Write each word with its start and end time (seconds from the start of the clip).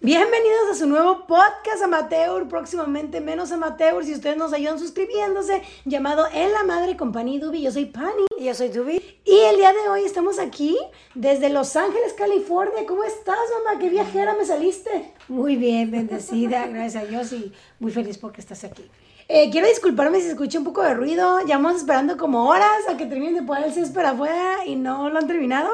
Bienvenidos 0.00 0.70
a 0.70 0.74
su 0.76 0.86
nuevo 0.86 1.26
podcast 1.26 1.82
amateur, 1.82 2.46
próximamente 2.46 3.20
menos 3.20 3.50
amateur, 3.50 4.04
si 4.04 4.14
ustedes 4.14 4.36
nos 4.36 4.52
ayudan 4.52 4.78
suscribiéndose, 4.78 5.60
llamado 5.86 6.28
En 6.32 6.52
la 6.52 6.62
Madre 6.62 6.96
Compañía 6.96 7.40
Dubi. 7.40 7.62
Yo 7.62 7.72
soy 7.72 7.86
Pani. 7.86 8.26
Y 8.38 8.44
yo 8.44 8.54
soy 8.54 8.68
Dubi. 8.68 9.02
Y 9.24 9.38
el 9.50 9.56
día 9.56 9.72
de 9.72 9.88
hoy 9.88 10.04
estamos 10.04 10.38
aquí 10.38 10.78
desde 11.16 11.48
Los 11.48 11.74
Ángeles, 11.74 12.12
California. 12.12 12.86
¿Cómo 12.86 13.02
estás, 13.02 13.38
mamá? 13.64 13.80
¿Qué 13.80 13.90
viajera 13.90 14.34
me 14.34 14.44
saliste? 14.44 15.14
Muy 15.26 15.56
bien, 15.56 15.90
bendecida, 15.90 16.68
gracias 16.68 17.02
a 17.02 17.06
Dios 17.06 17.32
y 17.32 17.52
muy 17.80 17.90
feliz 17.90 18.18
porque 18.18 18.40
estás 18.40 18.62
aquí. 18.62 18.88
Eh, 19.26 19.50
quiero 19.50 19.66
disculparme 19.66 20.20
si 20.20 20.28
escuché 20.28 20.58
un 20.58 20.64
poco 20.64 20.80
de 20.84 20.94
ruido. 20.94 21.40
Llevamos 21.40 21.74
esperando 21.74 22.16
como 22.16 22.48
horas 22.48 22.88
a 22.88 22.96
que 22.96 23.06
terminen 23.06 23.34
de 23.34 23.42
poner 23.42 23.64
el 23.64 23.74
césped 23.74 24.04
afuera 24.04 24.64
y 24.64 24.76
no 24.76 25.10
lo 25.10 25.18
han 25.18 25.26
terminado. 25.26 25.70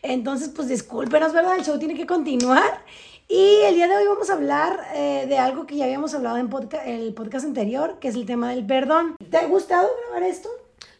Entonces, 0.00 0.48
pues 0.48 0.68
discúlpenos, 0.68 1.34
¿verdad? 1.34 1.56
El 1.58 1.64
show 1.64 1.78
tiene 1.78 1.94
que 1.94 2.06
continuar. 2.06 2.82
Y 3.30 3.60
el 3.66 3.74
día 3.74 3.88
de 3.88 3.94
hoy 3.94 4.06
vamos 4.06 4.30
a 4.30 4.32
hablar 4.32 4.88
eh, 4.94 5.26
de 5.28 5.36
algo 5.36 5.66
que 5.66 5.76
ya 5.76 5.84
habíamos 5.84 6.14
hablado 6.14 6.38
en 6.38 6.48
el 6.86 7.12
podcast 7.12 7.44
anterior, 7.44 7.98
que 7.98 8.08
es 8.08 8.14
el 8.14 8.24
tema 8.24 8.48
del 8.48 8.64
perdón. 8.66 9.16
¿Te 9.30 9.36
ha 9.36 9.46
gustado 9.46 9.90
grabar 10.00 10.22
esto? 10.22 10.48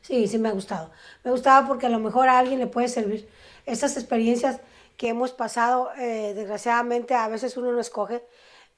Sí, 0.02 0.28
sí 0.28 0.36
me 0.36 0.50
ha 0.50 0.52
gustado. 0.52 0.90
Me 1.24 1.30
ha 1.30 1.32
gustado 1.32 1.66
porque 1.66 1.86
a 1.86 1.88
lo 1.88 2.00
mejor 2.00 2.28
a 2.28 2.38
alguien 2.38 2.58
le 2.58 2.66
puede 2.66 2.88
servir 2.88 3.26
estas 3.64 3.96
experiencias 3.96 4.60
que 4.98 5.08
hemos 5.08 5.32
pasado. 5.32 5.90
Eh, 5.96 6.34
desgraciadamente 6.34 7.14
a 7.14 7.28
veces 7.28 7.56
uno 7.56 7.72
no 7.72 7.80
escoge 7.80 8.22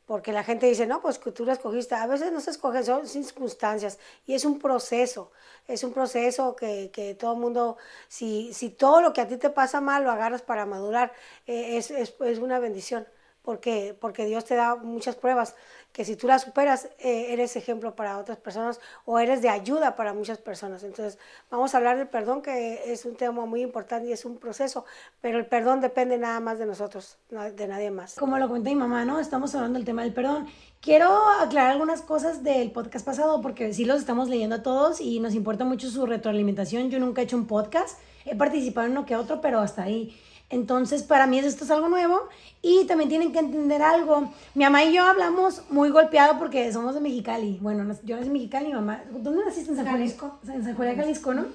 porque 0.06 0.32
la 0.32 0.44
gente 0.44 0.66
dice, 0.66 0.86
no, 0.86 1.02
pues 1.02 1.18
tú 1.18 1.44
la 1.44 1.54
escogiste. 1.54 1.96
A 1.96 2.06
veces 2.06 2.30
no 2.30 2.40
se 2.40 2.52
escogen, 2.52 2.84
son 2.84 3.08
circunstancias 3.08 3.98
y 4.26 4.34
es 4.34 4.44
un 4.44 4.60
proceso. 4.60 5.32
Es 5.66 5.82
un 5.82 5.92
proceso 5.92 6.54
que, 6.54 6.92
que 6.92 7.16
todo 7.16 7.32
el 7.32 7.40
mundo, 7.40 7.78
si, 8.06 8.54
si 8.54 8.70
todo 8.70 9.00
lo 9.00 9.12
que 9.12 9.22
a 9.22 9.26
ti 9.26 9.38
te 9.38 9.50
pasa 9.50 9.80
mal 9.80 10.04
lo 10.04 10.12
agarras 10.12 10.42
para 10.42 10.66
madurar, 10.66 11.12
eh, 11.48 11.78
es, 11.78 11.90
es, 11.90 12.14
es 12.20 12.38
una 12.38 12.60
bendición 12.60 13.08
porque, 13.50 13.96
porque 14.00 14.26
Dios 14.26 14.44
te 14.44 14.54
da 14.54 14.76
muchas 14.76 15.16
pruebas 15.16 15.56
que 15.92 16.04
si 16.04 16.14
tú 16.14 16.28
las 16.28 16.42
superas, 16.42 16.88
eh, 17.00 17.32
eres 17.32 17.56
ejemplo 17.56 17.96
para 17.96 18.16
otras 18.18 18.38
personas 18.38 18.78
o 19.06 19.18
eres 19.18 19.42
de 19.42 19.48
ayuda 19.48 19.96
para 19.96 20.14
muchas 20.14 20.38
personas. 20.38 20.84
Entonces, 20.84 21.18
vamos 21.50 21.74
a 21.74 21.78
hablar 21.78 21.98
del 21.98 22.06
perdón, 22.06 22.42
que 22.42 22.92
es 22.92 23.04
un 23.04 23.16
tema 23.16 23.46
muy 23.46 23.62
importante 23.62 24.08
y 24.08 24.12
es 24.12 24.24
un 24.24 24.36
proceso, 24.36 24.84
pero 25.20 25.36
el 25.36 25.46
perdón 25.46 25.80
depende 25.80 26.16
nada 26.16 26.38
más 26.38 26.60
de 26.60 26.66
nosotros, 26.66 27.18
de 27.28 27.66
nadie 27.66 27.90
más. 27.90 28.14
Como 28.14 28.38
lo 28.38 28.48
cuenta 28.48 28.70
mi 28.70 28.76
mamá, 28.76 29.04
¿no? 29.04 29.18
Estamos 29.18 29.52
hablando 29.56 29.80
del 29.80 29.84
tema 29.84 30.04
del 30.04 30.14
perdón. 30.14 30.46
Quiero 30.80 31.10
aclarar 31.40 31.72
algunas 31.72 32.02
cosas 32.02 32.44
del 32.44 32.70
podcast 32.70 33.04
pasado, 33.04 33.40
porque 33.40 33.74
sí 33.74 33.84
los 33.84 33.98
estamos 33.98 34.28
leyendo 34.28 34.54
a 34.54 34.62
todos 34.62 35.00
y 35.00 35.18
nos 35.18 35.34
importa 35.34 35.64
mucho 35.64 35.90
su 35.90 36.06
retroalimentación. 36.06 36.88
Yo 36.90 37.00
nunca 37.00 37.20
he 37.20 37.24
hecho 37.24 37.36
un 37.36 37.48
podcast, 37.48 37.98
he 38.24 38.36
participado 38.36 38.86
en 38.86 38.92
uno 38.92 39.06
que 39.06 39.16
otro, 39.16 39.40
pero 39.40 39.58
hasta 39.58 39.82
ahí. 39.82 40.16
Entonces, 40.50 41.04
para 41.04 41.28
mí 41.28 41.38
esto 41.38 41.64
es 41.64 41.70
algo 41.70 41.88
nuevo 41.88 42.28
y 42.60 42.84
también 42.86 43.08
tienen 43.08 43.32
que 43.32 43.38
entender 43.38 43.82
algo. 43.82 44.32
Mi 44.54 44.64
mamá 44.64 44.84
y 44.84 44.92
yo 44.92 45.04
hablamos 45.04 45.62
muy 45.70 45.90
golpeado 45.90 46.38
porque 46.38 46.72
somos 46.72 46.94
de 46.94 47.00
Mexicali. 47.00 47.58
Bueno, 47.62 47.84
yo 48.02 48.16
nací 48.16 48.26
en 48.26 48.32
Mexicali, 48.32 48.66
mi 48.66 48.74
mamá. 48.74 49.02
¿Dónde 49.10 49.44
naciste? 49.44 49.70
En 49.70 49.76
San 49.76 49.86
Jalisco. 49.86 50.38
En 50.48 50.64
San 50.64 50.74
Juan 50.74 50.96
Jalisco, 50.96 51.34
¿no? 51.34 51.46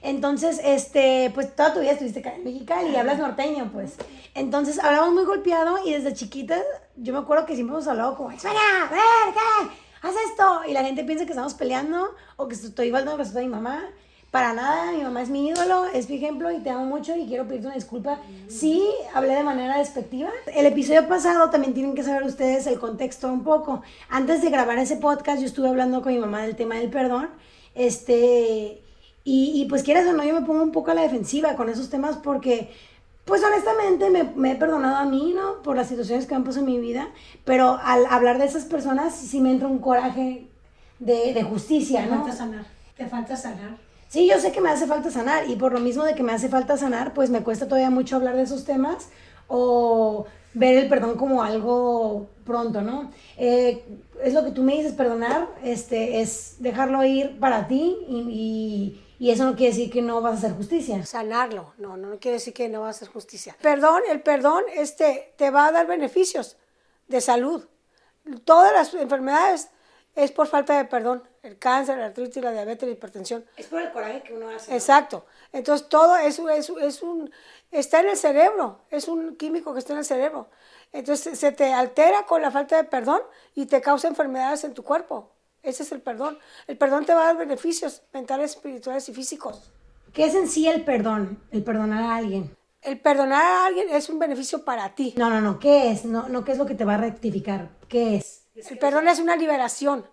Entonces, 0.00 0.60
este, 0.62 1.32
pues 1.34 1.54
toda 1.56 1.74
tu 1.74 1.80
vida 1.80 1.90
estuviste 1.90 2.26
en 2.26 2.44
Mexicali 2.44 2.90
y 2.90 2.96
hablas 2.96 3.18
norteño, 3.18 3.70
pues. 3.72 3.96
Entonces, 4.34 4.78
hablamos 4.78 5.12
muy 5.12 5.24
golpeado 5.24 5.78
y 5.84 5.92
desde 5.92 6.14
chiquita, 6.14 6.62
yo 6.96 7.12
me 7.12 7.18
acuerdo 7.18 7.44
que 7.44 7.54
siempre 7.54 7.74
hemos 7.74 7.88
hablado 7.88 8.16
como, 8.16 8.30
espera, 8.30 8.54
a 8.84 8.90
ver, 8.90 9.34
¿qué? 9.34 9.74
Haz 10.02 10.14
esto. 10.30 10.60
Y 10.68 10.72
la 10.72 10.84
gente 10.84 11.02
piensa 11.02 11.24
que 11.24 11.32
estamos 11.32 11.54
peleando 11.54 12.14
o 12.36 12.46
que 12.46 12.54
estoy 12.54 12.92
faltando 12.92 13.16
respeto 13.16 13.40
a 13.40 13.42
mi 13.42 13.48
mamá. 13.48 13.84
Para 14.30 14.52
nada, 14.52 14.92
mi 14.92 15.02
mamá 15.02 15.22
es 15.22 15.30
mi 15.30 15.48
ídolo, 15.48 15.86
es 15.86 16.10
mi 16.10 16.16
ejemplo 16.16 16.50
y 16.50 16.58
te 16.58 16.68
amo 16.68 16.84
mucho 16.84 17.16
y 17.16 17.26
quiero 17.26 17.46
pedirte 17.46 17.68
una 17.68 17.76
disculpa. 17.76 18.20
Sí, 18.46 18.86
hablé 19.14 19.34
de 19.34 19.42
manera 19.42 19.78
despectiva. 19.78 20.28
El 20.54 20.66
episodio 20.66 21.08
pasado 21.08 21.48
también 21.48 21.72
tienen 21.72 21.94
que 21.94 22.02
saber 22.02 22.24
ustedes 22.24 22.66
el 22.66 22.78
contexto 22.78 23.32
un 23.32 23.42
poco. 23.42 23.82
Antes 24.10 24.42
de 24.42 24.50
grabar 24.50 24.78
ese 24.78 24.96
podcast 24.96 25.40
yo 25.40 25.46
estuve 25.46 25.70
hablando 25.70 26.02
con 26.02 26.12
mi 26.12 26.18
mamá 26.18 26.42
del 26.42 26.56
tema 26.56 26.74
del 26.74 26.90
perdón. 26.90 27.30
Este, 27.74 28.82
y, 29.24 29.62
y 29.62 29.64
pues 29.66 29.82
quieras 29.82 30.06
o 30.06 30.12
no, 30.12 30.22
yo 30.22 30.34
me 30.38 30.46
pongo 30.46 30.62
un 30.62 30.72
poco 30.72 30.90
a 30.90 30.94
la 30.94 31.02
defensiva 31.02 31.56
con 31.56 31.70
esos 31.70 31.88
temas 31.88 32.16
porque 32.16 32.70
pues 33.24 33.42
honestamente 33.42 34.10
me, 34.10 34.24
me, 34.24 34.52
he 34.52 34.56
perdonado 34.56 34.96
a 34.96 35.04
mí, 35.06 35.32
¿no? 35.34 35.62
Por 35.62 35.76
las 35.76 35.88
situaciones 35.88 36.26
que 36.26 36.34
han 36.34 36.44
pasado 36.44 36.66
en 36.66 36.72
mi 36.72 36.78
vida, 36.78 37.08
pero 37.46 37.78
al 37.82 38.04
hablar 38.06 38.38
de 38.38 38.44
esas 38.44 38.64
personas 38.64 39.14
sí 39.14 39.40
me 39.40 39.50
entra 39.50 39.68
un 39.68 39.78
coraje 39.78 40.48
de, 40.98 41.32
de 41.32 41.42
justicia, 41.44 42.04
¿no? 42.06 42.08
Te 42.08 42.16
falta 42.16 42.32
sanar, 42.32 42.66
te 42.96 43.06
falta 43.06 43.36
sanar. 43.36 43.87
Sí, 44.08 44.26
yo 44.26 44.40
sé 44.40 44.52
que 44.52 44.62
me 44.62 44.70
hace 44.70 44.86
falta 44.86 45.10
sanar 45.10 45.48
y 45.50 45.56
por 45.56 45.72
lo 45.72 45.80
mismo 45.80 46.02
de 46.04 46.14
que 46.14 46.22
me 46.22 46.32
hace 46.32 46.48
falta 46.48 46.78
sanar, 46.78 47.12
pues 47.12 47.28
me 47.28 47.42
cuesta 47.42 47.66
todavía 47.66 47.90
mucho 47.90 48.16
hablar 48.16 48.36
de 48.36 48.42
esos 48.42 48.64
temas 48.64 49.10
o 49.48 50.26
ver 50.54 50.78
el 50.78 50.88
perdón 50.88 51.16
como 51.16 51.42
algo 51.42 52.28
pronto, 52.44 52.80
¿no? 52.80 53.10
Eh, 53.36 53.84
es 54.22 54.32
lo 54.32 54.44
que 54.44 54.50
tú 54.50 54.62
me 54.62 54.74
dices, 54.74 54.94
perdonar, 54.94 55.48
este, 55.62 56.20
es 56.20 56.56
dejarlo 56.58 57.04
ir 57.04 57.38
para 57.38 57.68
ti 57.68 57.98
y, 58.08 59.02
y, 59.18 59.30
eso 59.30 59.44
no 59.44 59.56
quiere 59.56 59.72
decir 59.72 59.90
que 59.90 60.00
no 60.00 60.22
vas 60.22 60.32
a 60.32 60.36
hacer 60.38 60.52
justicia. 60.56 61.04
Sanarlo, 61.04 61.74
no, 61.76 61.98
no, 61.98 62.18
quiere 62.18 62.38
decir 62.38 62.54
que 62.54 62.68
no 62.68 62.80
vas 62.80 62.96
a 62.96 62.98
hacer 62.98 63.08
justicia. 63.08 63.56
Perdón, 63.60 64.02
el 64.10 64.22
perdón 64.22 64.64
este, 64.74 65.34
te 65.36 65.50
va 65.50 65.66
a 65.66 65.72
dar 65.72 65.86
beneficios 65.86 66.56
de 67.08 67.20
salud. 67.20 67.66
Todas 68.44 68.72
las 68.72 68.94
enfermedades 68.94 69.68
es 70.14 70.32
por 70.32 70.46
falta 70.46 70.76
de 70.76 70.84
perdón. 70.84 71.22
El 71.42 71.58
cáncer, 71.58 71.98
la 71.98 72.06
artritis, 72.06 72.42
la 72.42 72.52
diabetes, 72.52 72.88
la 72.88 72.94
hipertensión. 72.94 73.44
Es 73.56 73.66
por 73.66 73.80
el 73.80 73.90
coraje 73.92 74.22
que 74.22 74.34
uno 74.34 74.48
hace. 74.50 74.74
Exacto. 74.74 75.24
Entonces 75.52 75.88
todo 75.88 76.16
eso 76.16 76.48
es, 76.48 76.70
es, 76.80 77.02
un, 77.02 77.30
está 77.70 78.00
en 78.00 78.10
el 78.10 78.16
cerebro, 78.16 78.80
es 78.90 79.08
un 79.08 79.36
químico 79.36 79.72
que 79.72 79.78
está 79.78 79.92
en 79.92 80.00
el 80.00 80.04
cerebro. 80.04 80.48
Entonces 80.92 81.38
se 81.38 81.52
te 81.52 81.72
altera 81.72 82.26
con 82.26 82.42
la 82.42 82.50
falta 82.50 82.76
de 82.76 82.84
perdón 82.84 83.20
y 83.54 83.66
te 83.66 83.80
causa 83.80 84.08
enfermedades 84.08 84.64
en 84.64 84.74
tu 84.74 84.82
cuerpo. 84.82 85.30
Ese 85.62 85.82
es 85.82 85.92
el 85.92 86.00
perdón. 86.00 86.38
El 86.66 86.76
perdón 86.78 87.04
te 87.04 87.14
va 87.14 87.22
a 87.22 87.26
dar 87.26 87.36
beneficios 87.36 88.02
mentales, 88.12 88.52
espirituales 88.52 89.08
y 89.08 89.14
físicos. 89.14 89.70
¿Qué 90.12 90.24
es 90.24 90.34
en 90.34 90.48
sí 90.48 90.66
el 90.66 90.84
perdón? 90.84 91.42
El 91.50 91.62
perdonar 91.62 92.02
a 92.02 92.16
alguien. 92.16 92.56
El 92.82 93.00
perdonar 93.00 93.42
a 93.42 93.66
alguien 93.66 93.88
es 93.90 94.08
un 94.08 94.18
beneficio 94.18 94.64
para 94.64 94.94
ti. 94.94 95.14
No, 95.16 95.28
no, 95.28 95.40
no. 95.40 95.58
¿Qué 95.58 95.90
es? 95.90 96.04
No, 96.04 96.28
no, 96.28 96.44
¿qué 96.44 96.52
es 96.52 96.58
lo 96.58 96.66
que 96.66 96.74
te 96.74 96.84
va 96.84 96.94
a 96.94 96.98
rectificar? 96.98 97.70
¿Qué 97.88 98.16
es? 98.16 98.37
El 98.66 98.78
perdón 98.78 99.08
es 99.08 99.20
una 99.20 99.36
liberación. 99.36 100.08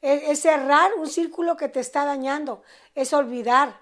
Es, 0.00 0.40
cerrar 0.40 0.94
un 0.94 1.08
círculo 1.08 1.56
que 1.56 1.68
te 1.68 1.80
está 1.80 2.04
dañando. 2.04 2.62
Es 2.94 3.12
olvidar. 3.12 3.80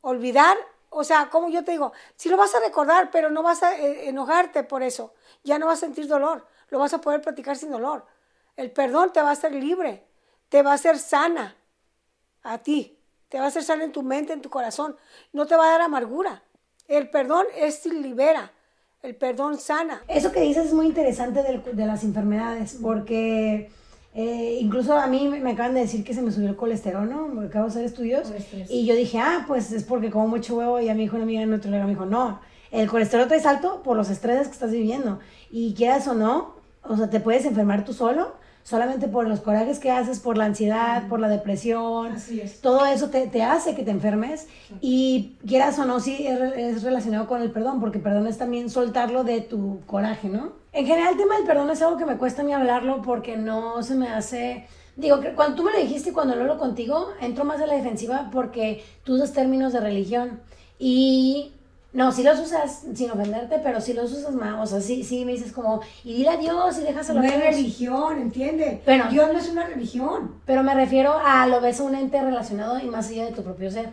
Olvidar, 0.00 0.56
o 0.90 1.04
sea, 1.04 1.30
como 1.30 1.48
yo 1.48 1.64
te 1.64 1.72
digo, 1.72 1.92
si 2.16 2.28
lo 2.28 2.36
vas 2.36 2.54
a 2.54 2.60
recordar, 2.60 3.10
pero 3.10 3.30
no 3.30 3.42
vas 3.42 3.62
a 3.62 3.78
eh, 3.78 4.08
enojarte 4.08 4.64
por 4.64 4.82
eso. 4.82 5.14
Ya 5.44 5.58
no 5.58 5.66
vas 5.66 5.78
a 5.78 5.86
sentir 5.86 6.06
dolor. 6.06 6.46
Lo 6.68 6.78
vas 6.78 6.92
a 6.92 7.00
poder 7.00 7.20
practicar 7.20 7.56
sin 7.56 7.70
dolor. 7.70 8.04
El 8.56 8.70
perdón 8.70 9.12
te 9.12 9.22
va 9.22 9.30
a 9.30 9.32
hacer 9.32 9.54
libre. 9.54 10.06
Te 10.48 10.62
va 10.62 10.72
a 10.72 10.74
hacer 10.74 10.98
sana 10.98 11.56
a 12.42 12.58
ti. 12.58 12.98
Te 13.28 13.38
va 13.38 13.44
a 13.44 13.48
hacer 13.48 13.62
sana 13.62 13.84
en 13.84 13.92
tu 13.92 14.02
mente, 14.02 14.32
en 14.32 14.42
tu 14.42 14.50
corazón. 14.50 14.96
No 15.32 15.46
te 15.46 15.56
va 15.56 15.66
a 15.66 15.70
dar 15.72 15.82
amargura. 15.82 16.42
El 16.88 17.08
perdón 17.08 17.46
es 17.54 17.86
libera. 17.86 18.52
El 19.02 19.16
perdón 19.16 19.58
sana. 19.58 20.00
Eso 20.06 20.30
que 20.30 20.40
dices 20.40 20.66
es 20.66 20.72
muy 20.72 20.86
interesante 20.86 21.42
de, 21.42 21.58
de 21.72 21.86
las 21.86 22.04
enfermedades, 22.04 22.78
porque 22.80 23.68
eh, 24.14 24.58
incluso 24.60 24.96
a 24.96 25.08
mí 25.08 25.28
me 25.28 25.50
acaban 25.50 25.74
de 25.74 25.80
decir 25.80 26.04
que 26.04 26.14
se 26.14 26.22
me 26.22 26.30
subió 26.30 26.48
el 26.50 26.54
colesterol, 26.54 27.10
¿no? 27.10 27.26
Porque 27.34 27.48
acabo 27.48 27.64
de 27.64 27.70
hacer 27.72 27.84
estudios. 27.84 28.32
Y 28.68 28.86
yo 28.86 28.94
dije, 28.94 29.18
ah, 29.18 29.44
pues 29.48 29.72
es 29.72 29.82
porque 29.82 30.12
como 30.12 30.28
mucho 30.28 30.56
huevo. 30.56 30.80
Y 30.80 30.88
a 30.88 30.94
mi 30.94 31.02
hijo, 31.02 31.16
una 31.16 31.24
amiga 31.24 31.44
nutrióloga 31.44 31.84
me 31.84 31.90
dijo, 31.90 32.06
no, 32.06 32.40
el 32.70 32.88
colesterol 32.88 33.26
te 33.26 33.34
alto 33.48 33.82
por 33.82 33.96
los 33.96 34.08
estreses 34.08 34.46
que 34.46 34.54
estás 34.54 34.70
viviendo. 34.70 35.18
Y 35.50 35.74
quieras 35.74 36.06
o 36.06 36.14
no, 36.14 36.54
o 36.84 36.96
sea, 36.96 37.10
te 37.10 37.18
puedes 37.18 37.44
enfermar 37.44 37.84
tú 37.84 37.94
solo 37.94 38.36
solamente 38.64 39.08
por 39.08 39.28
los 39.28 39.40
corajes 39.40 39.78
que 39.78 39.90
haces, 39.90 40.20
por 40.20 40.38
la 40.38 40.44
ansiedad, 40.44 41.08
por 41.08 41.20
la 41.20 41.28
depresión. 41.28 42.16
Todo 42.60 42.86
eso 42.86 43.10
te, 43.10 43.26
te, 43.26 43.42
hace 43.42 43.74
que 43.74 43.82
te 43.82 43.90
enfermes. 43.90 44.48
Y 44.80 45.36
quieras 45.46 45.78
o 45.78 45.84
no, 45.84 46.00
sí 46.00 46.26
es, 46.26 46.82
relacionado 46.82 47.26
con 47.26 47.42
el 47.42 47.50
perdón, 47.50 47.80
porque 47.80 47.98
perdón 47.98 48.26
es 48.26 48.38
también 48.38 48.70
soltarlo 48.70 49.24
de 49.24 49.40
tu 49.40 49.80
coraje, 49.86 50.28
¿no? 50.28 50.52
En 50.72 50.86
general, 50.86 51.12
el 51.12 51.18
tema 51.18 51.36
del 51.36 51.46
perdón 51.46 51.70
es 51.70 51.82
algo 51.82 51.98
que 51.98 52.06
me 52.06 52.16
cuesta 52.16 52.42
a 52.42 52.44
mí 52.44 52.52
hablarlo 52.52 53.02
porque 53.02 53.36
no 53.36 53.82
se 53.82 53.94
me 53.94 54.08
hace. 54.08 54.66
Digo, 54.96 55.20
que 55.20 55.34
cuando 55.34 55.56
tú 55.56 55.62
me 55.64 55.72
lo 55.72 55.78
dijiste 55.78 56.10
y 56.10 56.12
cuando 56.12 56.34
lo 56.34 56.42
hablo 56.42 56.58
contigo, 56.58 57.08
entro 57.20 57.44
más 57.44 57.60
a 57.60 57.66
la 57.66 57.74
defensiva 57.74 58.30
porque 58.32 58.84
tú 59.04 59.14
usas 59.14 59.32
términos 59.32 59.72
de 59.72 59.80
religión. 59.80 60.40
Y 60.78 61.52
no, 61.92 62.10
sí 62.10 62.22
los 62.22 62.38
usas 62.40 62.84
sin 62.94 63.10
ofenderte, 63.10 63.58
pero 63.58 63.80
sí 63.80 63.92
los 63.92 64.10
usas 64.12 64.34
más. 64.34 64.62
O 64.62 64.66
sea, 64.66 64.80
sí, 64.80 65.04
sí 65.04 65.26
me 65.26 65.32
dices 65.32 65.52
como, 65.52 65.82
y 66.04 66.14
dile 66.14 66.30
a 66.30 66.36
Dios 66.38 66.78
y 66.78 66.84
dejas 66.84 67.10
a 67.10 67.14
No 67.14 67.22
es 67.22 67.38
religión, 67.38 68.18
¿entiendes? 68.18 68.80
Pero, 68.84 69.08
Dios 69.10 69.30
no 69.30 69.38
es 69.38 69.50
una 69.50 69.66
religión. 69.66 70.36
Pero 70.46 70.62
me 70.62 70.74
refiero 70.74 71.14
a 71.22 71.46
lo 71.46 71.60
ves 71.60 71.80
a 71.80 71.84
un 71.84 71.94
ente 71.94 72.20
relacionado 72.22 72.78
y 72.78 72.84
más 72.84 73.08
allá 73.08 73.26
de 73.26 73.32
tu 73.32 73.42
propio 73.42 73.70
ser. 73.70 73.90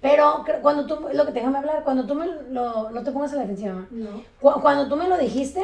Pero 0.00 0.44
cuando 0.62 0.86
tú, 0.86 1.06
lo 1.12 1.26
que 1.26 1.32
déjame 1.32 1.58
hablar, 1.58 1.82
cuando 1.84 2.06
tú 2.06 2.14
me 2.14 2.26
lo, 2.26 2.90
no 2.90 3.02
te 3.02 3.12
pongas 3.12 3.32
a 3.32 3.36
la 3.36 3.42
defensiva. 3.42 3.86
No. 3.90 4.22
Cuando 4.60 4.88
tú 4.88 4.96
me 4.96 5.08
lo 5.08 5.18
dijiste, 5.18 5.62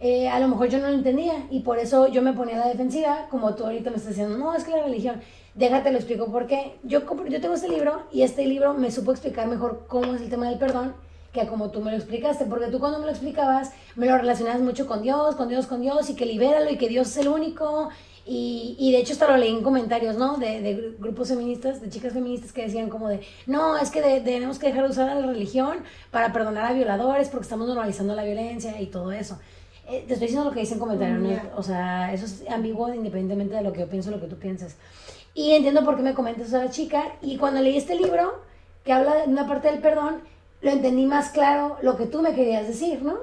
eh, 0.00 0.28
a 0.30 0.40
lo 0.40 0.48
mejor 0.48 0.68
yo 0.68 0.78
no 0.78 0.88
lo 0.88 0.94
entendía 0.94 1.46
y 1.50 1.60
por 1.60 1.78
eso 1.78 2.06
yo 2.06 2.22
me 2.22 2.32
ponía 2.32 2.56
a 2.56 2.60
la 2.60 2.68
defensiva, 2.68 3.26
como 3.30 3.54
tú 3.54 3.64
ahorita 3.64 3.90
me 3.90 3.96
estás 3.96 4.10
diciendo, 4.10 4.38
no, 4.38 4.54
es 4.54 4.64
que 4.64 4.70
la 4.70 4.82
religión. 4.82 5.20
Déjate 5.54 5.90
lo 5.90 5.98
explico 5.98 6.30
porque 6.30 6.78
yo, 6.84 7.00
yo 7.28 7.40
tengo 7.40 7.54
este 7.54 7.68
libro 7.68 8.04
y 8.12 8.22
este 8.22 8.46
libro 8.46 8.74
me 8.74 8.90
supo 8.90 9.10
explicar 9.10 9.46
mejor 9.46 9.86
cómo 9.88 10.14
es 10.14 10.22
el 10.22 10.30
tema 10.30 10.48
del 10.48 10.58
perdón 10.58 10.94
que 11.38 11.46
como 11.46 11.70
tú 11.70 11.80
me 11.80 11.90
lo 11.90 11.96
explicaste, 11.96 12.44
porque 12.46 12.66
tú 12.66 12.78
cuando 12.78 12.98
me 12.98 13.06
lo 13.06 13.10
explicabas 13.10 13.72
me 13.96 14.06
lo 14.06 14.16
relacionabas 14.16 14.60
mucho 14.60 14.86
con 14.86 15.02
Dios, 15.02 15.36
con 15.36 15.48
Dios, 15.48 15.66
con 15.66 15.80
Dios, 15.80 16.10
y 16.10 16.14
que 16.14 16.26
libéralo 16.26 16.70
y 16.70 16.76
que 16.76 16.88
Dios 16.88 17.08
es 17.08 17.18
el 17.18 17.28
único. 17.28 17.88
Y, 18.26 18.76
y 18.78 18.92
de 18.92 18.98
hecho 18.98 19.14
hasta 19.14 19.26
lo 19.26 19.38
leí 19.38 19.50
en 19.50 19.62
comentarios, 19.62 20.16
¿no? 20.16 20.36
De, 20.36 20.60
de, 20.60 20.94
grupos 20.98 21.28
feministas, 21.28 21.80
de 21.80 21.88
chicas 21.88 22.12
feministas 22.12 22.52
que 22.52 22.62
decían 22.62 22.90
como 22.90 23.08
de, 23.08 23.20
no, 23.46 23.78
es 23.78 23.90
que 23.90 24.02
tenemos 24.02 24.58
que 24.58 24.66
dejar 24.66 24.84
de 24.84 24.90
usar 24.90 25.16
la 25.16 25.26
religión 25.26 25.78
para 26.10 26.30
perdonar 26.30 26.66
a 26.66 26.72
violadores 26.74 27.30
porque 27.30 27.44
estamos 27.44 27.66
normalizando 27.66 28.14
la 28.14 28.24
violencia 28.24 28.78
y 28.80 28.86
todo 28.86 29.12
eso. 29.12 29.38
Eh, 29.88 30.04
te 30.06 30.12
estoy 30.12 30.28
diciendo 30.28 30.44
lo 30.44 30.52
que 30.52 30.60
dicen 30.60 30.74
en 30.74 30.80
comentarios, 30.80 31.20
¿no? 31.20 31.56
O 31.56 31.62
sea, 31.62 32.12
eso 32.12 32.26
es 32.26 32.44
ambiguo 32.50 32.92
independientemente 32.92 33.54
de 33.54 33.62
lo 33.62 33.72
que 33.72 33.80
yo 33.80 33.88
pienso, 33.88 34.10
lo 34.10 34.20
que 34.20 34.26
tú 34.26 34.36
piensas. 34.36 34.76
Y 35.32 35.52
entiendo 35.52 35.82
por 35.82 35.96
qué 35.96 36.02
me 36.02 36.12
comentas 36.12 36.52
a 36.52 36.64
la 36.64 36.70
chica. 36.70 37.14
Y 37.22 37.38
cuando 37.38 37.62
leí 37.62 37.78
este 37.78 37.94
libro, 37.94 38.42
que 38.84 38.92
habla 38.92 39.14
de 39.14 39.28
una 39.28 39.46
parte 39.46 39.70
del 39.70 39.80
perdón, 39.80 40.20
lo 40.60 40.70
entendí 40.70 41.06
más 41.06 41.30
claro 41.30 41.76
lo 41.82 41.96
que 41.96 42.06
tú 42.06 42.22
me 42.22 42.34
querías 42.34 42.66
decir, 42.66 43.02
¿no? 43.02 43.16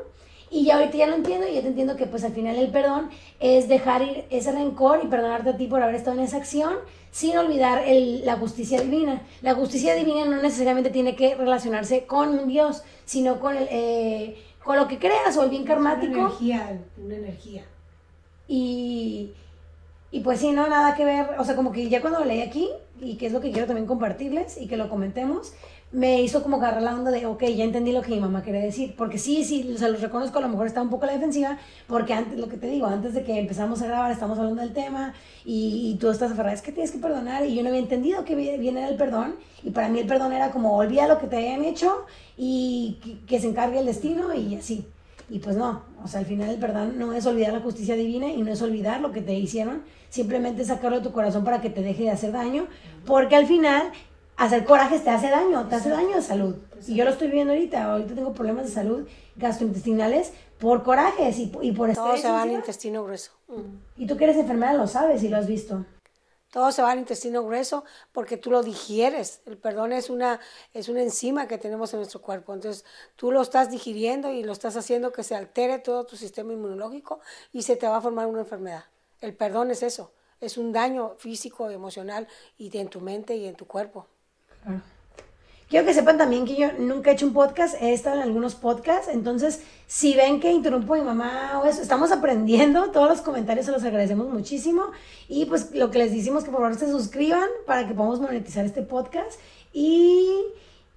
Y 0.50 0.66
ya 0.66 0.76
ahorita 0.76 0.98
ya 0.98 1.08
lo 1.08 1.16
entiendo 1.16 1.48
y 1.48 1.56
ya 1.56 1.62
te 1.62 1.68
entiendo 1.68 1.96
que 1.96 2.06
pues 2.06 2.24
al 2.24 2.32
final 2.34 2.56
el 2.56 2.70
perdón 2.70 3.10
es 3.40 3.68
dejar 3.68 4.04
ir 4.04 4.26
ese 4.30 4.52
rencor 4.52 5.02
y 5.04 5.08
perdonarte 5.08 5.50
a 5.50 5.58
ti 5.58 5.68
por 5.68 5.82
haber 5.82 5.96
estado 5.96 6.18
en 6.18 6.24
esa 6.24 6.38
acción 6.38 6.76
sin 7.12 7.38
olvidar 7.38 7.84
el, 7.86 8.26
la 8.26 8.38
justicia 8.38 8.80
divina. 8.80 9.22
La 9.42 9.56
justicia 9.56 9.96
divina 9.96 10.26
no 10.26 10.42
necesariamente 10.42 10.92
tiene 10.92 11.16
que 11.16 11.36
relacionarse 11.36 12.06
con 12.06 12.48
Dios, 12.48 12.84
sino 13.06 13.40
con 13.40 13.58
el, 13.58 13.68
eh, 13.72 14.38
con 14.64 14.78
lo 14.78 14.88
que 14.88 15.00
creas 15.00 15.36
o 15.36 15.44
el 15.44 15.50
bien 15.50 15.66
karmático. 15.66 16.14
Una 16.14 16.28
energía, 16.28 16.80
una 17.04 17.16
energía. 17.16 17.64
Y, 18.48 19.32
y 20.12 20.20
pues 20.20 20.40
sí, 20.40 20.52
no, 20.52 20.68
nada 20.68 20.96
que 20.96 21.06
ver, 21.06 21.28
o 21.40 21.44
sea, 21.44 21.56
como 21.56 21.72
que 21.72 21.90
ya 21.90 22.02
cuando 22.02 22.20
lo 22.20 22.26
leí 22.26 22.42
aquí, 22.42 22.70
y 23.00 23.18
que 23.18 23.26
es 23.26 23.34
lo 23.34 23.42
que 23.42 23.52
quiero 23.52 23.68
también 23.68 23.88
compartirles 23.88 24.60
y 24.60 24.68
que 24.68 24.78
lo 24.78 24.90
comentemos, 24.90 25.54
me 25.92 26.22
hizo 26.22 26.44
como 26.44 26.58
agarrar 26.58 26.82
la 26.82 26.94
onda 26.94 27.12
de, 27.12 27.26
ok, 27.26 27.44
ya 27.44 27.64
entendí 27.64 27.92
lo 27.92 28.02
que 28.02 28.12
mi 28.12 28.20
mamá 28.20 28.44
quería 28.44 28.62
decir. 28.62 28.96
Porque 28.98 29.18
sí, 29.18 29.44
sí, 29.44 29.72
o 29.74 29.78
sea, 29.78 29.88
los 29.88 30.02
reconozco, 30.02 30.40
a 30.40 30.42
lo 30.42 30.50
mejor 30.50 30.68
está 30.68 30.82
un 30.82 30.90
poco 30.90 31.06
a 31.06 31.08
la 31.08 31.14
defensiva, 31.14 31.58
porque 31.88 32.14
antes, 32.14 32.38
lo 32.38 32.50
que 32.50 32.58
te 32.58 32.68
digo, 32.68 32.88
antes 32.88 33.14
de 33.14 33.24
que 33.24 33.40
empezamos 33.40 33.82
a 33.82 33.88
grabar, 33.88 34.12
estamos 34.12 34.38
hablando 34.38 34.62
del 34.62 34.74
tema 34.74 35.14
y, 35.46 35.92
y 35.92 35.98
tú 35.98 36.10
estás 36.10 36.32
aferrada, 36.32 36.54
es 36.54 36.62
que 36.62 36.72
tienes 36.72 36.92
que 36.92 36.98
perdonar. 36.98 37.46
Y 37.46 37.56
yo 37.56 37.64
no 37.64 37.70
había 37.70 37.82
entendido 37.82 38.26
que 38.26 38.36
viene 38.36 38.88
el 38.88 38.96
perdón. 38.96 39.36
Y 39.64 39.72
para 39.72 39.90
mí 39.90 40.00
el 40.00 40.08
perdón 40.08 40.34
era 40.34 40.52
como, 40.52 40.76
olvida 40.76 41.08
lo 41.08 41.18
que 41.18 41.28
te 41.28 41.38
hayan 41.38 41.64
hecho 41.64 42.06
y 42.38 43.00
que, 43.04 43.26
que 43.26 43.40
se 43.40 43.48
encargue 43.48 43.80
el 43.80 43.86
destino 43.86 44.34
y 44.34 44.56
así. 44.56 44.86
Y 45.30 45.40
pues 45.40 45.56
no, 45.56 45.82
o 46.04 46.08
sea, 46.08 46.20
al 46.20 46.26
final 46.28 46.50
el 46.50 46.60
perdón 46.60 47.00
no 47.00 47.14
es 47.14 47.26
olvidar 47.26 47.54
la 47.54 47.60
justicia 47.60 47.96
divina 47.96 48.28
y 48.28 48.44
no 48.44 48.52
es 48.52 48.62
olvidar 48.62 49.02
lo 49.02 49.12
que 49.12 49.22
te 49.22 49.34
hicieron, 49.34 49.82
simplemente 50.10 50.64
sacarlo 50.64 50.98
de 50.98 51.04
tu 51.04 51.12
corazón 51.12 51.44
para 51.44 51.62
que 51.62 51.72
te 51.72 51.82
deje 51.82 52.04
de 52.04 52.12
hacer 52.12 52.32
daño, 52.32 52.68
porque 53.06 53.36
al 53.36 53.48
final 53.48 53.92
hacer 54.38 54.66
corajes 54.66 55.04
te 55.04 55.10
hace 55.10 55.30
daño, 55.30 55.68
te 55.68 55.76
hace 55.76 55.90
daño 55.90 56.16
de 56.16 56.22
salud. 56.22 56.56
Y 56.88 56.96
yo 56.96 57.06
lo 57.06 57.12
estoy 57.12 57.30
viendo 57.30 57.54
ahorita, 57.54 57.92
ahorita 57.92 58.16
tengo 58.16 58.34
problemas 58.34 58.66
de 58.66 58.72
salud 58.72 59.08
gastrointestinales 59.36 60.34
por 60.60 60.84
corajes 60.84 61.38
y, 61.38 61.52
y 61.62 61.72
por 61.72 61.94
Todo 61.94 62.18
se 62.18 62.30
va 62.30 62.44
al 62.44 62.52
intestino 62.52 63.04
grueso. 63.04 63.32
Y 63.98 64.08
tú 64.08 64.18
que 64.18 64.26
eres 64.26 64.38
enfermera 64.38 64.74
lo 64.74 64.88
sabes 64.88 65.24
y 65.24 65.30
lo 65.30 65.38
has 65.38 65.48
visto. 65.48 65.86
Todo 66.52 66.72
se 66.72 66.82
va 66.82 66.92
al 66.92 67.00
intestino 67.00 67.44
grueso 67.44 67.84
porque 68.14 68.38
tú 68.38 68.50
lo 68.50 68.64
digieres. 68.64 69.42
El 69.46 69.58
perdón 69.58 69.92
es 69.92 70.10
una, 70.10 70.40
es 70.74 70.88
una 70.88 71.02
enzima 71.02 71.50
que 71.50 71.58
tenemos 71.58 71.94
en 71.94 72.00
nuestro 72.00 72.22
cuerpo. 72.22 72.54
Entonces 72.54 72.86
tú 73.18 73.32
lo 73.32 73.42
estás 73.42 73.70
digiriendo 73.70 74.32
y 74.32 74.42
lo 74.42 74.54
estás 74.54 74.78
haciendo 74.78 75.12
que 75.12 75.24
se 75.24 75.36
altere 75.36 75.80
todo 75.80 76.06
tu 76.06 76.16
sistema 76.16 76.54
inmunológico 76.54 77.20
y 77.52 77.64
se 77.64 77.76
te 77.76 77.88
va 77.88 77.98
a 77.98 78.02
formar 78.02 78.28
una 78.28 78.40
enfermedad. 78.40 78.86
El 79.20 79.36
perdón 79.36 79.70
es 79.70 79.84
eso. 79.84 80.14
Es 80.40 80.58
un 80.58 80.72
daño 80.72 81.16
físico, 81.18 81.70
emocional 81.70 82.28
y 82.58 82.78
en 82.78 82.88
tu 82.88 83.02
mente 83.02 83.36
y 83.36 83.48
en 83.48 83.56
tu 83.56 83.68
cuerpo. 83.68 84.08
Quiero 85.68 85.86
que 85.88 85.96
sepan 85.96 86.18
también 86.20 86.46
que 86.46 86.56
yo 86.56 86.74
nunca 86.78 87.10
he 87.10 87.14
hecho 87.14 87.26
un 87.26 87.34
podcast, 87.34 87.82
he 87.82 87.92
estado 87.92 88.18
en 88.18 88.22
algunos 88.22 88.54
podcasts, 88.54 89.08
entonces 89.12 89.64
si 89.88 90.14
ven 90.14 90.40
que 90.40 90.52
interrumpo 90.52 90.94
a 90.94 90.98
mi 90.98 91.04
mamá 91.04 91.60
o 91.60 91.66
eso, 91.66 91.82
estamos 91.82 92.12
aprendiendo, 92.12 92.92
todos 92.92 93.10
los 93.10 93.22
comentarios 93.22 93.66
se 93.66 93.72
los 93.72 93.84
agradecemos 93.84 94.30
muchísimo 94.30 94.84
y 95.28 95.46
pues 95.46 95.74
lo 95.74 95.90
que 95.90 95.98
les 95.98 96.14
decimos 96.14 96.44
que 96.44 96.52
por 96.52 96.62
favor 96.62 96.78
se 96.78 96.90
suscriban 96.92 97.50
para 97.66 97.88
que 97.88 97.96
podamos 97.96 98.20
monetizar 98.20 98.64
este 98.64 98.84
podcast 98.84 99.40
y, 99.74 100.30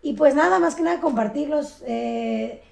y 0.03 0.13
pues 0.13 0.35
nada, 0.35 0.59
más 0.59 0.75
que 0.75 0.83
nada 0.83 1.01
compartirlos. 1.01 1.83
Eh, 1.87 2.63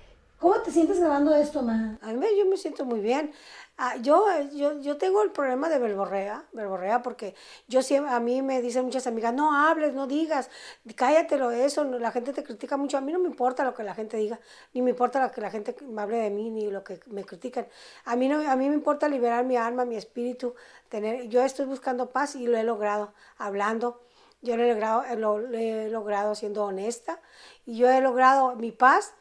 ¿Cómo 0.47 0.61
te 0.61 0.71
sientes 0.71 1.01
grabando 1.01 1.35
esto, 1.35 1.61
ma? 1.61 1.99
A 2.03 2.13
mí 2.13 2.25
yo 2.39 2.47
me 2.47 2.57
siento 2.57 2.85
muy 2.85 3.01
bien. 3.01 3.33
Ah, 3.79 3.97
yo, 3.97 4.25
yo, 4.55 4.81
yo 4.81 4.97
tengo 4.97 5.25
el 5.25 5.33
problema 5.33 5.69
de 5.69 5.81
verborrea, 5.81 6.45
verborrea, 6.53 7.03
porque 7.03 7.35
yo 7.67 7.83
siempre, 7.83 8.13
a 8.13 8.21
mí 8.21 8.43
me 8.43 8.63
dicen 8.63 8.85
muchas 8.85 9.09
amigas, 9.09 9.35
no 9.35 9.53
hables, 9.57 9.93
no 9.95 10.07
digas, 10.07 10.49
cállatelo 10.95 11.51
eso, 11.51 11.83
la 11.83 12.13
gente 12.13 12.33
te 12.33 12.45
critica 12.45 12.77
mucho, 12.77 12.97
a 12.97 13.01
mí 13.01 13.11
no 13.11 13.19
me 13.19 13.27
importa 13.27 13.65
lo 13.65 13.75
que 13.75 13.83
la 13.83 13.97
gente 13.97 14.19
diga, 14.19 14.39
ni 14.73 14.83
me 14.83 14.91
importa 14.91 15.21
lo 15.21 15.33
que 15.33 15.41
la 15.41 15.51
gente 15.51 15.75
me 15.83 16.01
hable 16.01 16.19
de 16.19 16.31
mí, 16.31 16.49
ni 16.49 16.71
lo 16.71 16.85
que 16.85 17.01
me 17.07 17.25
critican. 17.25 17.67
A 18.05 18.15
mí, 18.15 18.29
no, 18.29 18.49
a 18.49 18.55
mí 18.55 18.69
me 18.69 18.77
importa 18.77 19.09
liberar 19.09 19.45
mi 19.45 19.57
alma, 19.57 19.85
mi 19.85 19.97
espíritu, 19.97 20.55
tener, 20.89 21.27
yo 21.29 21.43
estoy 21.43 21.67
buscando 21.67 22.11
paz 22.11 22.37
y 22.37 22.47
lo 22.47 22.57
he 22.57 22.63
logrado 22.63 23.15
hablando, 23.37 24.01
yo 24.43 24.57
lo 24.57 24.63
he 24.63 24.69
logrado, 24.69 25.03
lo, 25.17 25.41
he 25.53 25.91
logrado 25.91 26.37
siendo 26.37 26.65
honesta, 26.65 27.21
y 27.65 27.79
yo 27.79 27.91
he 27.91 28.01
logrado 28.01 28.55
mi 28.55 28.71
paz 28.71 29.13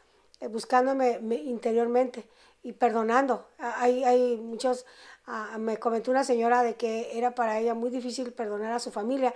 buscándome 0.50 1.20
interiormente 1.44 2.24
y 2.62 2.72
perdonando. 2.72 3.46
Hay, 3.58 4.04
hay 4.04 4.36
muchos, 4.36 4.86
ah, 5.26 5.56
me 5.58 5.78
comentó 5.78 6.10
una 6.10 6.24
señora 6.24 6.62
de 6.62 6.74
que 6.74 7.16
era 7.16 7.34
para 7.34 7.58
ella 7.58 7.74
muy 7.74 7.90
difícil 7.90 8.32
perdonar 8.32 8.72
a 8.72 8.78
su 8.80 8.90
familia. 8.90 9.34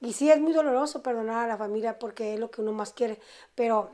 Y 0.00 0.12
sí, 0.12 0.30
es 0.30 0.40
muy 0.40 0.52
doloroso 0.52 1.02
perdonar 1.02 1.44
a 1.44 1.48
la 1.48 1.56
familia 1.56 1.98
porque 1.98 2.34
es 2.34 2.40
lo 2.40 2.50
que 2.50 2.60
uno 2.60 2.72
más 2.72 2.92
quiere, 2.92 3.18
pero 3.54 3.90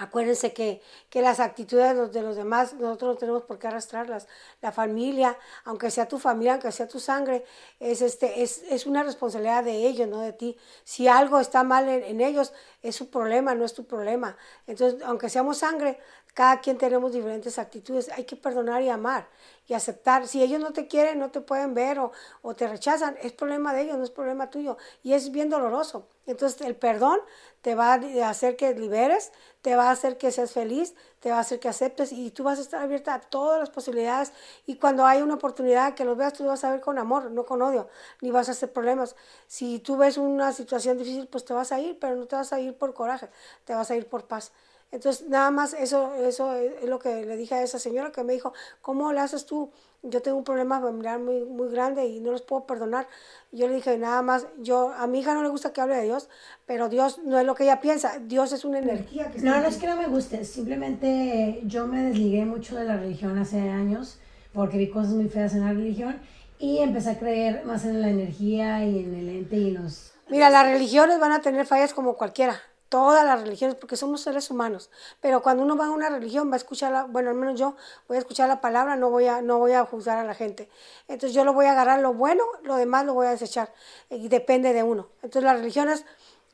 Acuérdense 0.00 0.52
que, 0.52 0.80
que, 1.10 1.22
las 1.22 1.40
actitudes 1.40 2.12
de 2.12 2.22
los, 2.22 2.36
demás 2.36 2.72
nosotros 2.74 3.14
no 3.14 3.18
tenemos 3.18 3.42
por 3.42 3.58
qué 3.58 3.66
arrastrarlas. 3.66 4.28
La 4.62 4.70
familia, 4.70 5.36
aunque 5.64 5.90
sea 5.90 6.06
tu 6.06 6.20
familia, 6.20 6.52
aunque 6.52 6.70
sea 6.70 6.86
tu 6.86 7.00
sangre, 7.00 7.44
es, 7.80 8.00
este, 8.00 8.44
es, 8.44 8.62
es 8.70 8.86
una 8.86 9.02
responsabilidad 9.02 9.64
de 9.64 9.88
ellos, 9.88 10.06
no 10.06 10.20
de 10.20 10.32
ti. 10.32 10.56
Si 10.84 11.08
algo 11.08 11.40
está 11.40 11.64
mal 11.64 11.88
en, 11.88 12.04
en, 12.04 12.20
ellos, 12.20 12.52
es 12.80 12.94
su 12.94 13.10
problema, 13.10 13.56
no 13.56 13.64
es 13.64 13.74
tu 13.74 13.86
problema. 13.86 14.36
Entonces, 14.68 15.02
aunque 15.02 15.28
seamos 15.28 15.58
sangre, 15.58 15.98
cada 16.32 16.60
quien 16.60 16.78
tenemos 16.78 17.12
diferentes 17.12 17.58
actitudes. 17.58 18.08
Hay 18.10 18.22
que 18.22 18.36
perdonar 18.36 18.80
y 18.82 18.88
amar 18.88 19.26
y 19.68 19.74
aceptar. 19.74 20.26
Si 20.26 20.42
ellos 20.42 20.60
no 20.60 20.72
te 20.72 20.88
quieren, 20.88 21.18
no 21.18 21.30
te 21.30 21.40
pueden 21.40 21.74
ver 21.74 21.98
o, 22.00 22.10
te 22.56 22.66
rechazan, 22.66 23.16
es 23.22 23.32
problema 23.32 23.72
de 23.74 23.82
ellos, 23.82 23.98
no 23.98 24.04
es 24.04 24.10
problema 24.10 24.50
tuyo. 24.50 24.78
Y 25.02 25.12
es 25.12 25.30
bien 25.30 25.50
doloroso. 25.50 26.08
Entonces, 26.26 26.60
el 26.62 26.74
perdón 26.74 27.20
te 27.62 27.74
va 27.74 27.94
a 27.94 28.28
hacer 28.28 28.56
que 28.56 28.74
liberes, 28.74 29.30
te 29.62 29.76
va 29.76 29.88
a 29.88 29.90
hacer 29.90 30.16
que 30.18 30.30
seas 30.30 30.52
feliz, 30.52 30.94
te 31.20 31.30
va 31.30 31.36
a 31.36 31.40
hacer 31.40 31.60
que 31.60 31.68
aceptes 31.68 32.12
y 32.12 32.30
tú 32.30 32.44
vas 32.44 32.58
a 32.58 32.62
estar 32.62 32.82
abierta 32.82 33.14
a 33.14 33.20
todas 33.20 33.58
las 33.60 33.70
posibilidades 33.70 34.32
y 34.66 34.76
cuando 34.76 35.04
hay 35.04 35.22
una 35.22 35.34
oportunidad 35.34 35.94
que 35.94 36.04
lo 36.04 36.16
veas, 36.16 36.32
tú 36.34 36.46
vas 36.46 36.64
a 36.64 36.70
ver 36.70 36.80
con 36.80 36.98
amor, 36.98 37.30
no 37.30 37.44
con 37.44 37.60
odio, 37.62 37.88
ni 38.20 38.30
vas 38.30 38.48
a 38.48 38.52
hacer 38.52 38.72
problemas. 38.72 39.16
Si 39.46 39.78
tú 39.80 39.96
ves 39.96 40.16
una 40.18 40.52
situación 40.52 40.98
difícil, 40.98 41.28
pues 41.28 41.44
te 41.44 41.54
vas 41.54 41.72
a 41.72 41.80
ir, 41.80 41.98
pero 41.98 42.16
no 42.16 42.26
te 42.26 42.36
vas 42.36 42.52
a 42.52 42.60
ir 42.60 42.76
por 42.76 42.94
coraje, 42.94 43.28
te 43.64 43.74
vas 43.74 43.90
a 43.90 43.96
ir 43.96 44.06
por 44.06 44.26
paz. 44.26 44.52
Entonces, 44.90 45.28
nada 45.28 45.50
más 45.50 45.74
eso, 45.74 46.14
eso 46.14 46.54
es 46.54 46.88
lo 46.88 46.98
que 46.98 47.26
le 47.26 47.36
dije 47.36 47.54
a 47.54 47.62
esa 47.62 47.78
señora 47.78 48.10
que 48.10 48.24
me 48.24 48.32
dijo, 48.32 48.54
¿cómo 48.80 49.12
le 49.12 49.20
haces 49.20 49.44
tú? 49.44 49.70
Yo 50.02 50.22
tengo 50.22 50.38
un 50.38 50.44
problema 50.44 50.80
familiar 50.80 51.18
muy, 51.18 51.44
muy 51.44 51.68
grande 51.68 52.06
y 52.06 52.20
no 52.20 52.30
los 52.30 52.42
puedo 52.42 52.64
perdonar. 52.64 53.06
Yo 53.52 53.68
le 53.68 53.74
dije, 53.74 53.98
nada 53.98 54.22
más, 54.22 54.46
yo, 54.58 54.92
a 54.96 55.06
mi 55.06 55.20
hija 55.20 55.34
no 55.34 55.42
le 55.42 55.48
gusta 55.48 55.72
que 55.72 55.80
hable 55.80 55.96
de 55.96 56.04
Dios, 56.04 56.30
pero 56.66 56.88
Dios 56.88 57.18
no 57.24 57.38
es 57.38 57.44
lo 57.44 57.54
que 57.54 57.64
ella 57.64 57.80
piensa, 57.80 58.18
Dios 58.18 58.52
es 58.52 58.64
una 58.64 58.78
energía. 58.78 59.30
Que 59.30 59.40
no, 59.40 59.60
no 59.60 59.66
es 59.66 59.76
que 59.76 59.86
no 59.86 59.96
me 59.96 60.06
guste, 60.06 60.44
simplemente 60.44 61.60
yo 61.64 61.86
me 61.86 62.04
desligué 62.04 62.44
mucho 62.46 62.76
de 62.76 62.84
la 62.84 62.96
religión 62.96 63.36
hace 63.38 63.60
años 63.60 64.18
porque 64.52 64.78
vi 64.78 64.88
cosas 64.88 65.12
muy 65.12 65.28
feas 65.28 65.54
en 65.54 65.60
la 65.60 65.72
religión 65.72 66.20
y 66.58 66.78
empecé 66.78 67.10
a 67.10 67.18
creer 67.18 67.64
más 67.64 67.84
en 67.84 68.00
la 68.00 68.08
energía 68.08 68.84
y 68.84 69.00
en 69.00 69.14
el 69.14 69.28
ente 69.28 69.56
y 69.56 69.70
los... 69.70 70.12
Mira, 70.28 70.50
las 70.50 70.66
religiones 70.66 71.20
van 71.20 71.32
a 71.32 71.40
tener 71.40 71.66
fallas 71.66 71.94
como 71.94 72.16
cualquiera, 72.16 72.60
todas 72.88 73.24
las 73.24 73.40
religiones, 73.42 73.76
porque 73.76 73.96
somos 73.96 74.22
seres 74.22 74.50
humanos. 74.50 74.90
Pero 75.20 75.42
cuando 75.42 75.62
uno 75.62 75.76
va 75.76 75.86
a 75.86 75.90
una 75.90 76.08
religión, 76.08 76.50
va 76.50 76.54
a 76.54 76.56
escuchar, 76.56 76.92
la, 76.92 77.04
bueno, 77.04 77.30
al 77.30 77.36
menos 77.36 77.58
yo 77.58 77.76
voy 78.08 78.16
a 78.16 78.20
escuchar 78.20 78.48
la 78.48 78.60
palabra, 78.60 78.96
no 78.96 79.10
voy, 79.10 79.26
a, 79.26 79.42
no 79.42 79.58
voy 79.58 79.72
a 79.72 79.84
juzgar 79.84 80.18
a 80.18 80.24
la 80.24 80.34
gente. 80.34 80.68
Entonces 81.08 81.34
yo 81.34 81.44
lo 81.44 81.52
voy 81.52 81.66
a 81.66 81.72
agarrar 81.72 82.00
lo 82.00 82.14
bueno, 82.14 82.44
lo 82.62 82.76
demás 82.76 83.04
lo 83.04 83.14
voy 83.14 83.26
a 83.26 83.30
desechar. 83.30 83.72
Y 84.10 84.28
depende 84.28 84.72
de 84.72 84.82
uno. 84.82 85.08
Entonces 85.16 85.44
las 85.44 85.58
religiones, 85.58 86.04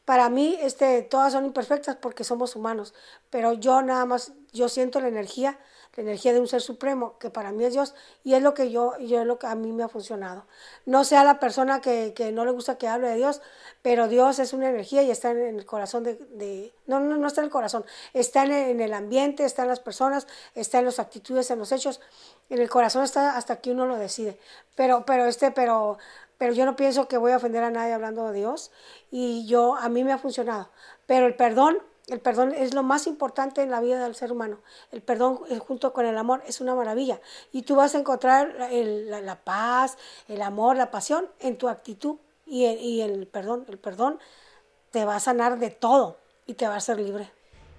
para 0.05 0.29
mí, 0.29 0.59
este, 0.61 1.03
todas 1.03 1.33
son 1.33 1.45
imperfectas 1.45 1.97
porque 1.97 2.25
somos 2.25 2.57
humanos. 2.57 2.95
Pero 3.31 3.53
yo 3.53 3.83
nada 3.83 4.05
más, 4.05 4.33
yo 4.53 4.69
siento 4.69 5.00
la 5.00 5.09
energía 5.09 5.59
la 5.97 6.03
energía 6.03 6.33
de 6.33 6.41
un 6.41 6.49
ser 6.49 6.61
supremo, 6.61 7.19
que 7.19 7.31
para 7.31 7.53
mí 7.53 7.65
es 7.65 7.73
Dios, 7.73 7.95
y 8.25 8.35
es 8.35 8.43
lo 8.43 8.55
que 8.55 8.71
yo, 8.71 8.99
yo 8.99 9.21
es 9.21 9.27
lo 9.27 9.39
que 9.39 9.47
a 9.47 9.55
mí 9.55 9.73
me 9.73 9.85
ha 9.85 9.89
funcionado. 9.89 10.45
No 10.87 11.05
sea 11.05 11.23
la 11.25 11.39
persona 11.39 11.81
que, 11.81 12.13
que 12.15 12.33
no 12.33 12.45
le 12.45 12.51
gusta 12.51 12.79
que 12.79 12.89
hable 12.89 13.09
de 13.09 13.17
Dios, 13.17 13.41
pero 13.83 14.09
Dios 14.09 14.39
es 14.39 14.53
una 14.53 14.71
energía 14.71 15.03
y 15.03 15.11
está 15.11 15.31
en, 15.31 15.39
el 15.39 15.67
corazón 15.67 16.03
de, 16.03 16.15
de, 16.15 16.73
no, 16.87 17.01
no, 17.01 17.17
no 17.17 17.27
está 17.27 17.43
en 17.43 17.47
el 17.47 17.51
corazón, 17.51 17.85
está 18.13 18.45
en 18.45 18.53
el, 18.53 18.71
en 18.71 18.81
el 18.81 18.93
ambiente, 18.93 19.45
está 19.45 19.63
en 19.63 19.69
las 19.69 19.81
personas, 19.81 20.27
está 20.55 20.81
en 20.81 20.87
las 20.87 20.99
actitudes, 20.99 21.51
en 21.51 21.59
los 21.59 21.71
hechos, 21.71 22.01
en 22.51 22.61
el 22.61 22.69
corazón 22.69 23.05
está 23.05 23.37
hasta 23.37 23.61
que 23.61 23.71
uno 23.71 23.87
lo 23.87 23.97
decide. 23.97 24.39
Pero, 24.75 25.05
pero 25.07 25.27
este, 25.27 25.53
pero, 25.53 25.99
pero 26.39 26.53
yo 26.53 26.65
no 26.65 26.75
pienso 26.77 27.07
que 27.07 27.19
voy 27.19 27.33
a 27.33 27.37
ofender 27.37 27.63
a 27.63 27.71
nadie 27.71 27.93
hablando 27.93 28.31
de 28.31 28.39
Dios, 28.39 28.73
y 29.11 29.47
yo, 29.47 29.77
a 29.77 29.89
mí 29.89 30.03
me 30.03 30.13
ha 30.13 30.19
funcionado. 30.19 30.71
Pero 31.07 31.27
el 31.27 31.37
perdón 31.37 31.79
El 32.08 32.20
perdón 32.20 32.52
es 32.52 32.75
lo 32.75 32.82
más 32.82 33.06
importante 33.06 33.62
en 33.62 33.70
la 33.70 33.80
vida 33.80 34.02
del 34.02 34.14
ser 34.14 34.30
humano. 34.30 34.58
El 34.92 35.00
perdón 35.00 35.40
eh, 35.49 35.58
junto 35.58 35.92
con 35.92 36.04
el 36.04 36.18
amor 36.18 36.42
es 36.46 36.61
una 36.61 36.75
maravilla. 36.75 37.20
Y 37.50 37.62
tú 37.62 37.76
vas 37.76 37.94
a 37.94 37.99
encontrar 37.99 38.54
la, 38.70 39.37
paz, 39.37 39.96
el 40.28 40.42
amor, 40.42 40.76
la 40.76 40.90
pasión 40.90 41.26
en 41.40 41.56
tu 41.56 41.68
actitud 41.68 42.16
y, 42.46 42.66
y 42.66 43.00
el 43.00 43.26
perdón. 43.26 43.64
El 43.68 43.78
perdón 43.78 44.18
te 44.90 45.04
va 45.04 45.16
a 45.16 45.20
sanar 45.20 45.58
de 45.58 45.70
todo 45.70 46.18
y 46.46 46.54
te 46.54 46.66
va 46.66 46.75
a 46.75 46.78
hacer 46.78 47.00
libre. 47.00 47.30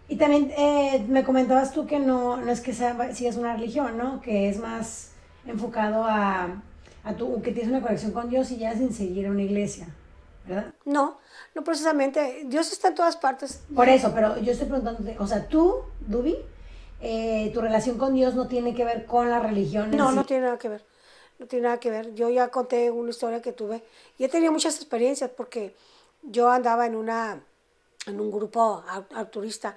Y 0.07 0.17
también 0.17 0.51
eh, 0.55 1.03
me 1.07 1.23
comentabas 1.23 1.71
tú 1.71 1.87
que 1.87 1.99
no, 1.99 2.37
no 2.37 2.51
es 2.51 2.61
que 2.61 2.73
sea, 2.73 3.13
si 3.13 3.25
es 3.25 3.37
una 3.37 3.55
religión, 3.55 3.97
¿no? 3.97 4.21
Que 4.21 4.49
es 4.49 4.59
más 4.59 5.11
enfocado 5.45 6.03
a, 6.03 6.61
a 7.03 7.13
tu, 7.15 7.41
que 7.41 7.51
tienes 7.51 7.71
una 7.71 7.81
conexión 7.81 8.11
con 8.11 8.29
Dios 8.29 8.51
y 8.51 8.57
ya 8.57 8.73
sin 8.73 8.93
seguir 8.93 9.27
a 9.27 9.31
una 9.31 9.43
iglesia. 9.43 9.87
No, 10.85 11.17
no 11.53 11.63
precisamente. 11.63 12.43
Dios 12.45 12.71
está 12.71 12.89
en 12.89 12.95
todas 12.95 13.17
partes. 13.17 13.63
Por 13.75 13.89
eso, 13.89 14.11
pero 14.13 14.37
yo 14.37 14.51
estoy 14.51 14.67
preguntándote, 14.67 15.17
o 15.19 15.27
sea, 15.27 15.47
tú, 15.47 15.81
Dubi, 15.99 16.37
eh, 17.01 17.51
tu 17.53 17.61
relación 17.61 17.97
con 17.97 18.13
Dios 18.13 18.35
no 18.35 18.47
tiene 18.47 18.73
que 18.73 18.85
ver 18.85 19.05
con 19.05 19.29
la 19.29 19.39
religión. 19.39 19.91
no, 19.91 20.11
no 20.11 20.25
tiene 20.25 20.43
nada 20.45 20.57
que 20.57 20.69
ver. 20.69 20.85
No 21.37 21.47
tiene 21.47 21.63
nada 21.63 21.79
que 21.79 21.89
ver. 21.89 22.13
Yo 22.13 22.29
ya 22.29 22.49
conté 22.49 22.91
una 22.91 23.09
historia 23.09 23.41
que 23.41 23.51
tuve 23.51 23.83
y 24.17 24.23
he 24.23 24.29
tenido 24.29 24.53
muchas 24.53 24.75
experiencias 24.77 25.29
porque 25.35 25.75
yo 26.21 26.49
andaba 26.49 26.85
en 26.85 26.95
una 26.95 27.41
en 28.07 28.19
un 28.19 28.31
grupo 28.31 28.83
turista 29.31 29.75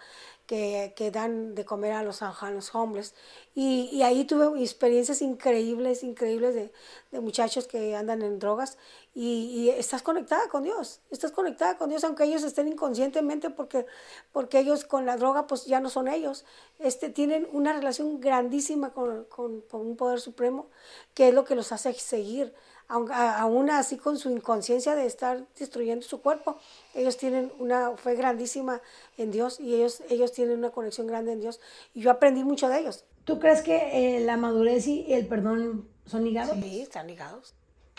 que, 0.49 0.95
que, 0.97 1.11
dan 1.11 1.55
de 1.55 1.67
comer 1.67 1.93
a 1.93 2.03
los, 2.03 2.23
a 2.23 2.35
homeless. 2.73 3.15
Y, 3.55 3.91
y, 3.93 4.03
ahí 4.03 4.25
tuve 4.25 4.63
experiencias 4.63 5.21
increíbles, 5.21 6.03
increíbles 6.03 6.55
de, 6.55 6.73
de 7.13 7.21
muchachos 7.21 7.67
que 7.67 7.95
andan 7.95 8.23
en 8.23 8.39
drogas. 8.39 8.79
Y, 9.15 9.51
y, 9.55 9.69
estás 9.71 10.01
conectada 10.03 10.49
con 10.49 10.63
Dios, 10.63 11.01
estás 11.11 11.33
conectada 11.33 11.77
con 11.77 11.91
Dios, 11.91 12.03
aunque 12.03 12.25
ellos 12.25 12.45
estén 12.45 12.67
inconscientemente, 12.67 13.51
porque, 13.51 13.85
porque 14.33 14.61
ellos 14.61 14.87
con 14.87 15.05
la 15.05 15.19
droga 15.19 15.47
pues 15.47 15.67
ya 15.67 15.81
no 15.81 15.91
son 15.91 16.09
ellos. 16.09 16.47
Este, 16.79 17.11
tienen 17.11 17.47
una 17.53 17.75
relación 17.75 18.19
grandísima 18.19 18.95
con, 18.95 19.25
con, 19.25 19.61
con 19.61 19.83
un 19.83 19.97
poder 19.97 20.19
supremo, 20.19 20.71
que 21.13 21.29
es 21.29 21.35
lo 21.35 21.45
que 21.45 21.57
los 21.57 21.73
hace 21.73 21.93
seguir 21.93 22.55
aún 22.89 23.71
así 23.71 23.97
con 23.99 24.19
su 24.19 24.31
inconsciencia 24.31 24.95
de 24.95 25.07
estar 25.07 25.45
destruyendo 25.59 26.07
su 26.07 26.21
cuerpo, 26.21 26.59
ellos 26.95 27.17
tienen 27.17 27.53
una 27.59 27.97
fe 27.97 28.15
grandísima 28.15 28.81
en 29.19 29.31
Dios 29.31 29.61
y 29.61 29.75
ellos, 29.75 30.03
ellos 30.09 30.33
tienen 30.33 30.59
una 30.59 30.71
conexión 30.71 31.07
grande 31.07 31.33
en 31.33 31.41
Dios. 31.41 31.61
Y 31.95 32.01
yo 32.01 32.11
aprendí 32.11 32.45
mucho 32.45 32.69
de 32.69 32.81
ellos. 32.81 33.05
¿Tú 33.25 33.39
crees 33.39 33.61
que 33.61 34.17
eh, 34.17 34.21
la 34.21 34.39
madurez 34.39 34.87
y 34.87 35.13
el 35.13 35.27
perdón 35.27 35.87
son 36.07 36.25
ligados? 36.25 36.57
Sí, 36.63 36.81
están 36.81 37.07
ligados. 37.07 37.55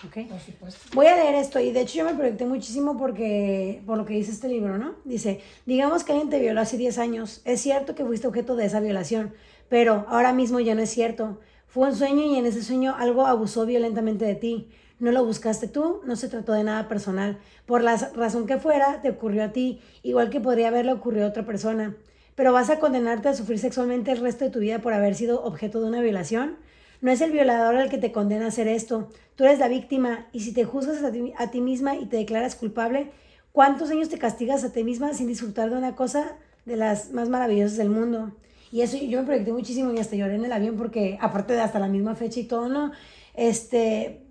Okay. 0.07 0.25
Por 0.25 0.39
supuesto. 0.39 0.79
Voy 0.93 1.07
a 1.07 1.15
leer 1.15 1.35
esto 1.35 1.59
y 1.59 1.71
de 1.71 1.81
hecho 1.81 1.97
yo 1.97 2.05
me 2.05 2.13
proyecté 2.13 2.45
muchísimo 2.45 2.97
porque 2.97 3.81
por 3.85 3.97
lo 3.97 4.05
que 4.05 4.13
dice 4.13 4.31
este 4.31 4.47
libro, 4.47 4.77
¿no? 4.77 4.95
Dice, 5.03 5.41
digamos 5.65 6.03
que 6.03 6.13
alguien 6.13 6.29
te 6.29 6.39
violó 6.39 6.61
hace 6.61 6.77
10 6.77 6.97
años. 6.99 7.41
Es 7.43 7.61
cierto 7.61 7.95
que 7.95 8.05
fuiste 8.05 8.27
objeto 8.27 8.55
de 8.55 8.65
esa 8.65 8.79
violación, 8.79 9.33
pero 9.67 10.05
ahora 10.07 10.31
mismo 10.31 10.59
ya 10.61 10.73
no 10.73 10.81
es 10.81 10.89
cierto. 10.89 11.39
Fue 11.69 11.87
un 11.87 11.95
sueño 11.95 12.23
y 12.23 12.35
en 12.35 12.47
ese 12.47 12.63
sueño 12.63 12.95
algo 12.97 13.27
abusó 13.27 13.63
violentamente 13.67 14.25
de 14.25 14.33
ti. 14.33 14.69
No 14.97 15.11
lo 15.11 15.23
buscaste 15.23 15.67
tú, 15.67 16.01
no 16.03 16.15
se 16.15 16.27
trató 16.27 16.53
de 16.53 16.63
nada 16.63 16.87
personal. 16.87 17.37
Por 17.67 17.83
la 17.83 17.95
razón 18.15 18.47
que 18.47 18.57
fuera, 18.57 19.03
te 19.03 19.11
ocurrió 19.11 19.43
a 19.43 19.51
ti, 19.51 19.79
igual 20.01 20.31
que 20.31 20.41
podría 20.41 20.69
haberle 20.69 20.93
ocurrido 20.93 21.27
a 21.27 21.29
otra 21.29 21.45
persona. 21.45 21.95
Pero 22.33 22.53
vas 22.53 22.71
a 22.71 22.79
condenarte 22.79 23.29
a 23.29 23.35
sufrir 23.35 23.59
sexualmente 23.59 24.11
el 24.11 24.17
resto 24.17 24.45
de 24.45 24.49
tu 24.49 24.57
vida 24.57 24.79
por 24.79 24.93
haber 24.93 25.13
sido 25.13 25.43
objeto 25.43 25.79
de 25.79 25.87
una 25.87 26.01
violación. 26.01 26.57
No 27.01 27.11
es 27.11 27.21
el 27.21 27.31
violador 27.31 27.75
el 27.75 27.89
que 27.91 27.99
te 27.99 28.11
condena 28.11 28.45
a 28.45 28.47
hacer 28.47 28.67
esto. 28.67 29.07
Tú 29.35 29.43
eres 29.43 29.59
la 29.59 29.67
víctima 29.67 30.25
y 30.33 30.39
si 30.39 30.53
te 30.53 30.65
juzgas 30.65 31.03
a 31.03 31.11
ti, 31.11 31.33
a 31.37 31.51
ti 31.51 31.61
misma 31.61 31.95
y 31.95 32.07
te 32.07 32.17
declaras 32.17 32.55
culpable, 32.55 33.11
¿cuántos 33.51 33.91
años 33.91 34.09
te 34.09 34.17
castigas 34.17 34.63
a 34.63 34.73
ti 34.73 34.83
misma 34.83 35.13
sin 35.13 35.27
disfrutar 35.27 35.69
de 35.69 35.77
una 35.77 35.95
cosa 35.95 36.35
de 36.65 36.77
las 36.77 37.11
más 37.11 37.29
maravillosas 37.29 37.77
del 37.77 37.91
mundo? 37.91 38.31
Y 38.71 38.81
eso 38.81 38.97
yo 38.97 39.19
me 39.19 39.25
proyecté 39.25 39.51
muchísimo 39.51 39.91
y 39.93 39.99
hasta 39.99 40.15
lloré 40.15 40.35
en 40.35 40.45
el 40.45 40.51
avión 40.51 40.77
porque, 40.77 41.17
aparte 41.21 41.53
de 41.53 41.61
hasta 41.61 41.79
la 41.79 41.87
misma 41.87 42.15
fecha 42.15 42.39
y 42.39 42.43
todo, 42.43 42.69
¿no? 42.69 42.91
Este, 43.33 44.25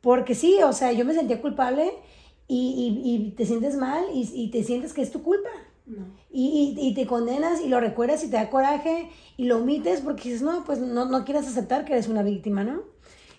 porque 0.00 0.34
sí, 0.34 0.58
o 0.62 0.72
sea, 0.72 0.92
yo 0.92 1.04
me 1.04 1.14
sentía 1.14 1.40
culpable 1.40 1.90
y, 2.48 3.02
y, 3.04 3.30
te 3.30 3.46
sientes 3.46 3.76
mal 3.76 4.04
y, 4.12 4.30
y, 4.34 4.50
te 4.50 4.62
sientes 4.62 4.92
que 4.92 5.02
es 5.02 5.10
tu 5.10 5.22
culpa. 5.22 5.48
No. 5.86 6.04
Y, 6.30 6.76
y, 6.78 6.94
te 6.94 7.06
condenas 7.06 7.60
y 7.60 7.68
lo 7.68 7.80
recuerdas 7.80 8.22
y 8.24 8.28
te 8.28 8.36
da 8.36 8.50
coraje 8.50 9.08
y 9.36 9.44
lo 9.44 9.58
omites 9.58 10.00
porque 10.00 10.24
dices, 10.24 10.42
no, 10.42 10.64
pues 10.64 10.80
no, 10.80 11.06
no 11.06 11.24
quieres 11.24 11.46
aceptar 11.46 11.84
que 11.84 11.92
eres 11.92 12.08
una 12.08 12.22
víctima, 12.22 12.64
¿no? 12.64 12.82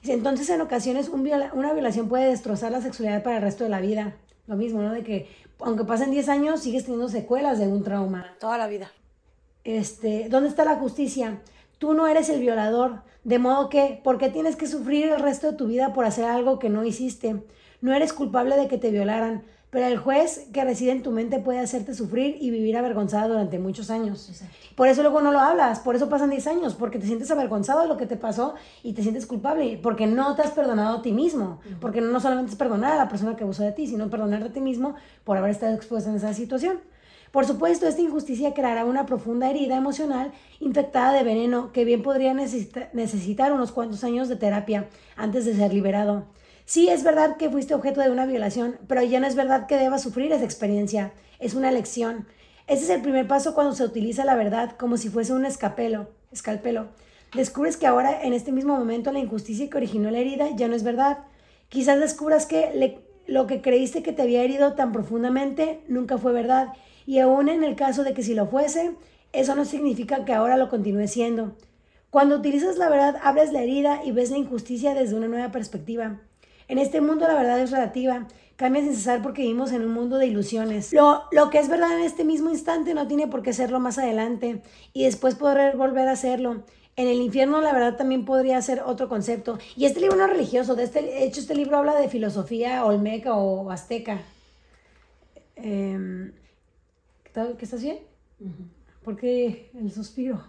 Entonces, 0.03 0.49
en 0.49 0.61
ocasiones, 0.61 1.09
un 1.09 1.29
una 1.53 1.73
violación 1.73 2.07
puede 2.07 2.27
destrozar 2.27 2.71
la 2.71 2.81
sexualidad 2.81 3.23
para 3.23 3.37
el 3.37 3.43
resto 3.43 3.65
de 3.65 3.69
la 3.69 3.81
vida. 3.81 4.15
Lo 4.47 4.55
mismo, 4.55 4.81
¿no? 4.81 4.93
De 4.93 5.03
que, 5.03 5.27
aunque 5.59 5.83
pasen 5.83 6.11
10 6.11 6.29
años, 6.29 6.61
sigues 6.61 6.85
teniendo 6.85 7.09
secuelas 7.09 7.59
de 7.59 7.67
un 7.67 7.83
trauma. 7.83 8.33
Toda 8.39 8.57
la 8.57 8.67
vida 8.67 8.89
este, 9.67 10.27
¿dónde 10.29 10.47
está 10.47 10.63
la 10.63 10.75
justicia? 10.75 11.41
Tú 11.77 11.93
no 11.93 12.07
eres 12.07 12.29
el 12.29 12.39
violador, 12.39 13.01
de 13.25 13.37
modo 13.37 13.67
que, 13.67 13.99
¿por 14.01 14.17
qué 14.17 14.29
tienes 14.29 14.55
que 14.55 14.65
sufrir 14.65 15.07
el 15.07 15.19
resto 15.19 15.51
de 15.51 15.57
tu 15.57 15.67
vida 15.67 15.93
por 15.93 16.05
hacer 16.05 16.23
algo 16.23 16.57
que 16.57 16.69
no 16.69 16.85
hiciste? 16.85 17.43
No 17.81 17.93
eres 17.93 18.13
culpable 18.13 18.55
de 18.55 18.67
que 18.69 18.77
te 18.77 18.91
violaran, 18.91 19.43
pero 19.69 19.85
el 19.85 19.97
juez 19.97 20.47
que 20.53 20.63
reside 20.63 20.91
en 20.91 21.03
tu 21.03 21.11
mente 21.11 21.39
puede 21.39 21.59
hacerte 21.59 21.93
sufrir 21.93 22.37
y 22.39 22.49
vivir 22.49 22.77
avergonzada 22.77 23.27
durante 23.27 23.59
muchos 23.59 23.89
años. 23.89 24.41
Por 24.75 24.87
eso 24.87 25.01
luego 25.01 25.21
no 25.21 25.33
lo 25.33 25.39
hablas, 25.39 25.81
por 25.81 25.95
eso 25.95 26.07
pasan 26.07 26.29
10 26.29 26.47
años, 26.47 26.73
porque 26.73 26.99
te 26.99 27.05
sientes 27.05 27.29
avergonzado 27.29 27.81
de 27.81 27.89
lo 27.89 27.97
que 27.97 28.05
te 28.05 28.15
pasó 28.15 28.55
y 28.81 28.93
te 28.93 29.03
sientes 29.03 29.25
culpable, 29.25 29.77
porque 29.83 30.07
no 30.07 30.35
te 30.35 30.43
has 30.43 30.51
perdonado 30.51 30.99
a 30.99 31.01
ti 31.01 31.11
mismo, 31.11 31.59
porque 31.81 31.99
no 31.99 32.19
solamente 32.21 32.53
es 32.53 32.57
perdonar 32.57 32.93
a 32.93 32.97
la 32.97 33.09
persona 33.09 33.35
que 33.35 33.43
abusó 33.43 33.63
de 33.63 33.73
ti, 33.73 33.87
sino 33.87 34.09
perdonarte 34.09 34.47
a 34.47 34.53
ti 34.53 34.61
mismo 34.61 34.95
por 35.25 35.35
haber 35.37 35.51
estado 35.51 35.75
expuesto 35.75 36.09
en 36.09 36.15
esa 36.15 36.33
situación. 36.33 36.79
Por 37.31 37.45
supuesto, 37.45 37.87
esta 37.87 38.01
injusticia 38.01 38.53
creará 38.53 38.85
una 38.85 39.05
profunda 39.05 39.49
herida 39.49 39.75
emocional 39.75 40.31
infectada 40.59 41.13
de 41.13 41.23
veneno 41.23 41.71
que 41.71 41.85
bien 41.85 42.01
podría 42.01 42.33
necesitar 42.33 43.53
unos 43.53 43.71
cuantos 43.71 44.03
años 44.03 44.29
de 44.29 44.37
terapia 44.37 44.87
antes 45.15 45.45
de 45.45 45.55
ser 45.55 45.73
liberado. 45.73 46.25
Sí, 46.65 46.89
es 46.89 47.03
verdad 47.03 47.37
que 47.37 47.49
fuiste 47.49 47.73
objeto 47.73 48.01
de 48.01 48.09
una 48.09 48.25
violación, 48.25 48.77
pero 48.87 49.01
ya 49.01 49.19
no 49.19 49.27
es 49.27 49.35
verdad 49.35 49.67
que 49.67 49.77
debas 49.77 50.01
sufrir 50.03 50.31
esa 50.31 50.43
experiencia. 50.43 51.13
Es 51.39 51.53
una 51.53 51.71
lección. 51.71 52.27
Ese 52.67 52.83
es 52.83 52.89
el 52.89 53.01
primer 53.01 53.27
paso 53.27 53.53
cuando 53.53 53.73
se 53.73 53.85
utiliza 53.85 54.25
la 54.25 54.35
verdad 54.35 54.71
como 54.71 54.97
si 54.97 55.09
fuese 55.09 55.31
un 55.31 55.45
escapelo, 55.45 56.09
escalpelo. 56.31 56.87
Descubres 57.33 57.77
que 57.77 57.87
ahora, 57.87 58.21
en 58.23 58.33
este 58.33 58.51
mismo 58.51 58.77
momento, 58.77 59.11
la 59.11 59.19
injusticia 59.19 59.69
que 59.69 59.77
originó 59.77 60.11
la 60.11 60.19
herida 60.19 60.49
ya 60.55 60.67
no 60.67 60.75
es 60.75 60.83
verdad. 60.83 61.19
Quizás 61.69 61.99
descubras 61.99 62.45
que 62.45 62.99
lo 63.27 63.47
que 63.47 63.61
creíste 63.61 64.03
que 64.03 64.13
te 64.13 64.21
había 64.21 64.43
herido 64.43 64.73
tan 64.73 64.91
profundamente 64.91 65.81
nunca 65.87 66.17
fue 66.17 66.33
verdad 66.33 66.73
y 67.07 67.19
aún 67.19 67.47
en 67.47 67.63
el 67.63 67.75
caso 67.75 68.03
de 68.03 68.13
que 68.13 68.21
si 68.21 68.35
lo 68.35 68.47
fuese, 68.47 68.91
eso 69.31 69.55
no 69.55 69.65
significa 69.65 70.25
que 70.25 70.33
ahora 70.33 70.57
lo 70.57 70.69
continúe 70.69 71.07
siendo. 71.07 71.55
Cuando 72.09 72.35
utilizas 72.35 72.77
la 72.77 72.89
verdad, 72.89 73.15
abres 73.23 73.53
la 73.53 73.61
herida 73.61 74.01
y 74.03 74.11
ves 74.11 74.29
la 74.29 74.37
injusticia 74.37 74.93
desde 74.93 75.15
una 75.15 75.29
nueva 75.29 75.51
perspectiva. 75.51 76.19
En 76.67 76.77
este 76.79 76.99
mundo 76.99 77.25
la 77.25 77.33
verdad 77.33 77.61
es 77.61 77.71
relativa, 77.71 78.27
cambia 78.57 78.83
sin 78.83 78.93
cesar 78.93 79.21
porque 79.21 79.43
vivimos 79.43 79.71
en 79.71 79.83
un 79.83 79.93
mundo 79.93 80.17
de 80.17 80.27
ilusiones. 80.27 80.91
Lo, 80.91 81.23
lo 81.31 81.49
que 81.49 81.59
es 81.59 81.69
verdad 81.69 81.97
en 81.97 82.03
este 82.03 82.25
mismo 82.25 82.49
instante 82.49 82.93
no 82.93 83.07
tiene 83.07 83.27
por 83.27 83.41
qué 83.41 83.53
serlo 83.53 83.79
más 83.79 83.97
adelante 83.97 84.61
y 84.91 85.05
después 85.05 85.35
poder 85.35 85.77
volver 85.77 86.09
a 86.09 86.17
serlo. 86.17 86.65
En 86.97 87.07
el 87.07 87.21
infierno 87.21 87.61
la 87.61 87.71
verdad 87.71 87.95
también 87.95 88.25
podría 88.25 88.61
ser 88.61 88.81
otro 88.85 89.07
concepto. 89.07 89.59
Y 89.77 89.85
este 89.85 90.01
libro 90.01 90.17
no 90.17 90.25
es 90.25 90.31
religioso, 90.31 90.75
de 90.75 90.83
este, 90.83 91.23
hecho 91.23 91.39
este 91.39 91.55
libro 91.55 91.77
habla 91.77 91.95
de 91.95 92.09
filosofía 92.09 92.83
olmeca 92.83 93.33
o 93.35 93.71
azteca. 93.71 94.19
Eh, 95.55 96.31
¿Que 97.37 97.65
estás 97.65 97.83
bien? 97.83 97.99
¿Por 99.03 99.15
qué 99.15 99.69
el 99.75 99.91
suspiro? 99.91 100.43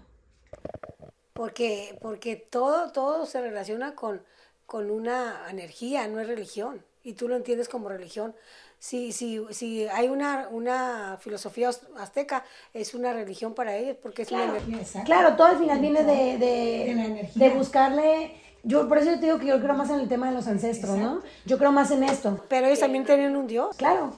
Porque, 1.34 1.98
porque 2.00 2.36
todo, 2.36 2.92
todo 2.92 3.26
se 3.26 3.42
relaciona 3.42 3.94
con, 3.94 4.22
con 4.64 4.90
una 4.90 5.50
energía, 5.50 6.08
no 6.08 6.18
es 6.18 6.26
religión. 6.26 6.82
Y 7.04 7.12
tú 7.12 7.28
lo 7.28 7.36
entiendes 7.36 7.68
como 7.68 7.90
religión. 7.90 8.34
Si, 8.78 9.12
si, 9.12 9.44
si 9.50 9.86
hay 9.88 10.08
una, 10.08 10.48
una 10.48 11.18
filosofía 11.20 11.70
azteca, 11.98 12.44
es 12.72 12.94
una 12.94 13.12
religión 13.12 13.52
para 13.52 13.76
ellos 13.76 13.96
porque 14.02 14.22
es 14.22 14.28
claro, 14.28 14.52
una 14.52 14.58
energía. 14.58 15.04
Claro, 15.04 15.36
todo 15.36 15.48
al 15.48 15.58
final 15.58 15.80
viene 15.80 16.02
de, 16.04 16.38
de, 16.38 17.30
de 17.34 17.50
buscarle 17.50 18.40
yo 18.68 18.86
por 18.86 18.98
eso 18.98 19.12
te 19.12 19.24
digo 19.24 19.38
que 19.38 19.46
yo 19.46 19.58
creo 19.60 19.74
más 19.74 19.88
en 19.88 19.98
el 19.98 20.08
tema 20.08 20.28
de 20.28 20.34
los 20.34 20.46
ancestros, 20.46 20.98
¿no? 20.98 21.22
Yo 21.46 21.56
creo 21.56 21.72
más 21.72 21.90
en 21.90 22.02
esto. 22.02 22.44
Pero 22.50 22.66
ellos 22.66 22.80
también 22.80 23.02
tenían 23.06 23.34
un 23.34 23.46
dios. 23.46 23.74
Claro, 23.78 24.12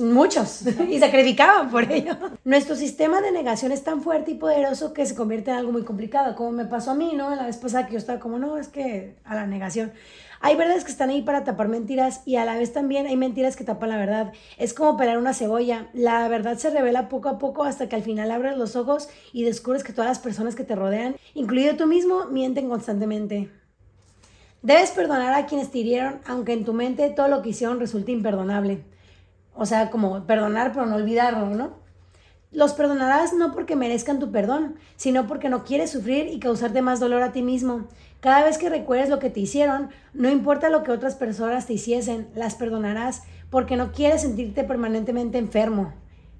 muchos. 0.00 0.66
y 0.90 0.98
sacrificaban 0.98 1.70
por 1.70 1.90
ello. 1.90 2.16
Nuestro 2.44 2.74
sistema 2.74 3.20
de 3.20 3.30
negación 3.30 3.70
es 3.70 3.84
tan 3.84 4.02
fuerte 4.02 4.32
y 4.32 4.34
poderoso 4.34 4.92
que 4.92 5.06
se 5.06 5.14
convierte 5.14 5.52
en 5.52 5.58
algo 5.58 5.70
muy 5.70 5.84
complicado, 5.84 6.34
como 6.34 6.50
me 6.50 6.64
pasó 6.64 6.90
a 6.90 6.94
mí, 6.94 7.12
¿no? 7.14 7.32
La 7.36 7.46
vez 7.46 7.58
pasada 7.58 7.86
que 7.86 7.92
yo 7.92 7.98
estaba 7.98 8.18
como, 8.18 8.40
no, 8.40 8.58
es 8.58 8.66
que 8.66 9.14
a 9.24 9.36
la 9.36 9.46
negación. 9.46 9.92
Hay 10.40 10.56
verdades 10.56 10.82
que 10.82 10.90
están 10.90 11.10
ahí 11.10 11.22
para 11.22 11.44
tapar 11.44 11.68
mentiras 11.68 12.22
y 12.24 12.34
a 12.34 12.44
la 12.44 12.56
vez 12.56 12.72
también 12.72 13.06
hay 13.06 13.16
mentiras 13.16 13.54
que 13.54 13.62
tapan 13.62 13.90
la 13.90 13.98
verdad. 13.98 14.32
Es 14.58 14.74
como 14.74 14.96
pelar 14.96 15.18
una 15.18 15.32
cebolla. 15.32 15.88
La 15.92 16.26
verdad 16.26 16.58
se 16.58 16.70
revela 16.70 17.08
poco 17.08 17.28
a 17.28 17.38
poco 17.38 17.62
hasta 17.62 17.88
que 17.88 17.94
al 17.94 18.02
final 18.02 18.32
abres 18.32 18.56
los 18.58 18.74
ojos 18.74 19.08
y 19.32 19.44
descubres 19.44 19.84
que 19.84 19.92
todas 19.92 20.08
las 20.08 20.18
personas 20.18 20.56
que 20.56 20.64
te 20.64 20.74
rodean, 20.74 21.14
incluido 21.34 21.76
tú 21.76 21.86
mismo, 21.86 22.24
mienten 22.24 22.68
constantemente. 22.68 23.61
Debes 24.62 24.92
perdonar 24.92 25.34
a 25.34 25.46
quienes 25.46 25.70
te 25.70 25.78
hirieron, 25.78 26.20
aunque 26.24 26.52
en 26.52 26.64
tu 26.64 26.72
mente 26.72 27.10
todo 27.10 27.26
lo 27.26 27.42
que 27.42 27.48
hicieron 27.48 27.80
resulte 27.80 28.12
imperdonable. 28.12 28.84
O 29.54 29.66
sea, 29.66 29.90
como 29.90 30.24
perdonar 30.24 30.72
pero 30.72 30.86
no 30.86 30.96
olvidarlo, 30.96 31.46
¿no? 31.46 31.82
Los 32.52 32.74
perdonarás 32.74 33.32
no 33.32 33.52
porque 33.52 33.76
merezcan 33.76 34.18
tu 34.18 34.30
perdón, 34.30 34.76
sino 34.96 35.26
porque 35.26 35.48
no 35.48 35.64
quieres 35.64 35.90
sufrir 35.90 36.28
y 36.28 36.38
causarte 36.38 36.82
más 36.82 37.00
dolor 37.00 37.22
a 37.22 37.32
ti 37.32 37.42
mismo. 37.42 37.88
Cada 38.20 38.44
vez 38.44 38.56
que 38.56 38.68
recuerdes 38.68 39.08
lo 39.08 39.18
que 39.18 39.30
te 39.30 39.40
hicieron, 39.40 39.88
no 40.12 40.30
importa 40.30 40.68
lo 40.68 40.84
que 40.84 40.92
otras 40.92 41.16
personas 41.16 41.66
te 41.66 41.72
hiciesen, 41.72 42.28
las 42.34 42.54
perdonarás 42.54 43.22
porque 43.50 43.76
no 43.76 43.90
quieres 43.90 44.22
sentirte 44.22 44.64
permanentemente 44.64 45.38
enfermo. 45.38 45.92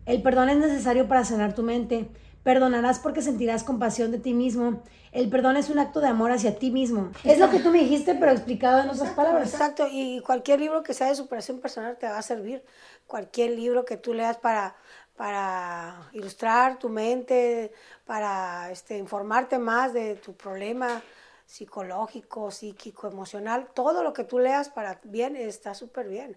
El 0.07 0.23
perdón 0.23 0.49
es 0.49 0.59
necesario 0.59 1.09
para 1.09 1.25
sanar 1.25 1.55
tu 1.55 1.63
mente. 1.63 2.09
Perdonarás 2.43 2.99
porque 2.99 3.23
sentirás 3.23 3.65
compasión 3.65 4.11
de 4.11 4.19
ti 4.19 4.35
mismo. 4.35 4.83
El 5.13 5.29
perdón 5.29 5.57
es 5.57 5.71
un 5.71 5.79
acto 5.79 6.01
de 6.01 6.09
amor 6.09 6.33
hacia 6.33 6.59
ti 6.59 6.71
mismo. 6.71 7.13
Es 7.23 7.39
lo 7.39 7.51
que 7.51 7.61
tú 7.61 7.71
me 7.71 7.79
dijiste, 7.79 8.15
pero 8.15 8.33
explicado 8.33 8.81
en 8.81 8.91
otras 8.91 9.11
palabras. 9.11 9.53
Exacto, 9.53 9.87
y 9.91 10.21
cualquier 10.21 10.61
libro 10.61 10.83
que 10.83 10.95
sea 10.95 11.09
de 11.09 11.15
superación 11.15 11.61
personal 11.61 11.97
te 11.99 12.07
va 12.07 12.19
a 12.19 12.23
servir. 12.23 12.65
Cualquier 13.07 13.51
libro 13.51 13.85
que 13.85 13.97
tú 13.97 14.15
leas 14.15 14.39
para 14.39 14.75
para 15.17 16.09
ilustrar 16.13 16.79
tu 16.79 16.89
mente, 16.89 17.73
para 18.07 18.71
este, 18.71 18.97
informarte 18.97 19.59
más 19.59 19.93
de 19.93 20.17
tu 20.17 20.35
problema 20.35 21.03
psicológico, 21.47 22.51
psíquico, 22.51 23.09
emocional. 23.09 23.69
Todo 23.75 24.03
lo 24.03 24.13
que 24.13 24.25
tú 24.25 24.39
leas 24.39 24.71
para 24.71 25.01
bien 25.05 25.37
está 25.37 25.75
súper 25.75 26.09
bien. 26.09 26.37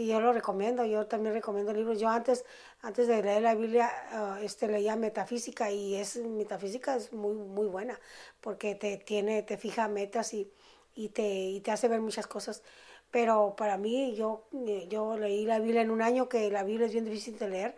Y 0.00 0.06
yo 0.06 0.18
lo 0.18 0.32
recomiendo, 0.32 0.82
yo 0.86 1.06
también 1.06 1.34
recomiendo 1.34 1.74
libros. 1.74 2.00
Yo 2.00 2.08
antes, 2.08 2.46
antes 2.80 3.06
de 3.06 3.22
leer 3.22 3.42
la 3.42 3.54
Biblia, 3.54 3.90
ah, 4.12 4.38
este, 4.40 4.66
leía 4.66 4.96
metafísica 4.96 5.70
y 5.70 5.94
es, 5.94 6.16
metafísica 6.16 6.96
es 6.96 7.12
muy, 7.12 7.34
muy 7.34 7.66
buena 7.66 8.00
porque 8.40 8.74
te, 8.74 8.96
tiene, 8.96 9.42
te 9.42 9.58
fija 9.58 9.88
metas 9.88 10.32
y, 10.32 10.50
y, 10.94 11.10
te, 11.10 11.28
y 11.28 11.60
te 11.60 11.70
hace 11.70 11.86
ver 11.88 12.00
muchas 12.00 12.26
cosas. 12.26 12.62
Pero 13.10 13.54
para 13.58 13.76
mí, 13.76 14.14
yo, 14.16 14.48
yo 14.88 15.18
leí 15.18 15.44
la 15.44 15.58
Biblia 15.58 15.82
en 15.82 15.90
un 15.90 16.00
año, 16.00 16.30
que 16.30 16.50
la 16.50 16.62
Biblia 16.62 16.86
es 16.86 16.92
bien 16.94 17.04
difícil 17.04 17.38
de 17.38 17.50
leer 17.50 17.76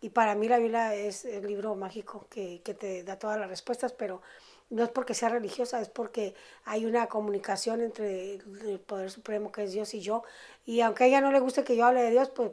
y 0.00 0.10
para 0.10 0.34
mí 0.34 0.48
la 0.48 0.58
Biblia 0.58 0.96
es 0.96 1.24
el 1.24 1.46
libro 1.46 1.76
mágico 1.76 2.26
que, 2.30 2.62
que, 2.64 2.74
te 2.74 3.04
da 3.04 3.16
todas 3.16 3.38
las 3.38 3.48
respuestas, 3.48 3.92
pero 3.92 4.22
no 4.70 4.84
es 4.84 4.88
porque 4.88 5.14
sea 5.14 5.28
religiosa, 5.28 5.80
es 5.80 5.88
porque 5.88 6.34
hay 6.64 6.86
una 6.86 7.08
comunicación 7.08 7.80
entre 7.80 8.34
el 8.34 8.80
Poder 8.86 9.10
Supremo 9.10 9.52
que 9.52 9.64
es 9.64 9.72
Dios 9.72 9.92
y 9.94 10.00
yo. 10.00 10.22
Y 10.64 10.80
aunque 10.80 11.04
a 11.04 11.06
ella 11.08 11.20
no 11.20 11.32
le 11.32 11.40
guste 11.40 11.64
que 11.64 11.76
yo 11.76 11.84
hable 11.84 12.02
de 12.02 12.10
Dios, 12.12 12.30
pues 12.30 12.52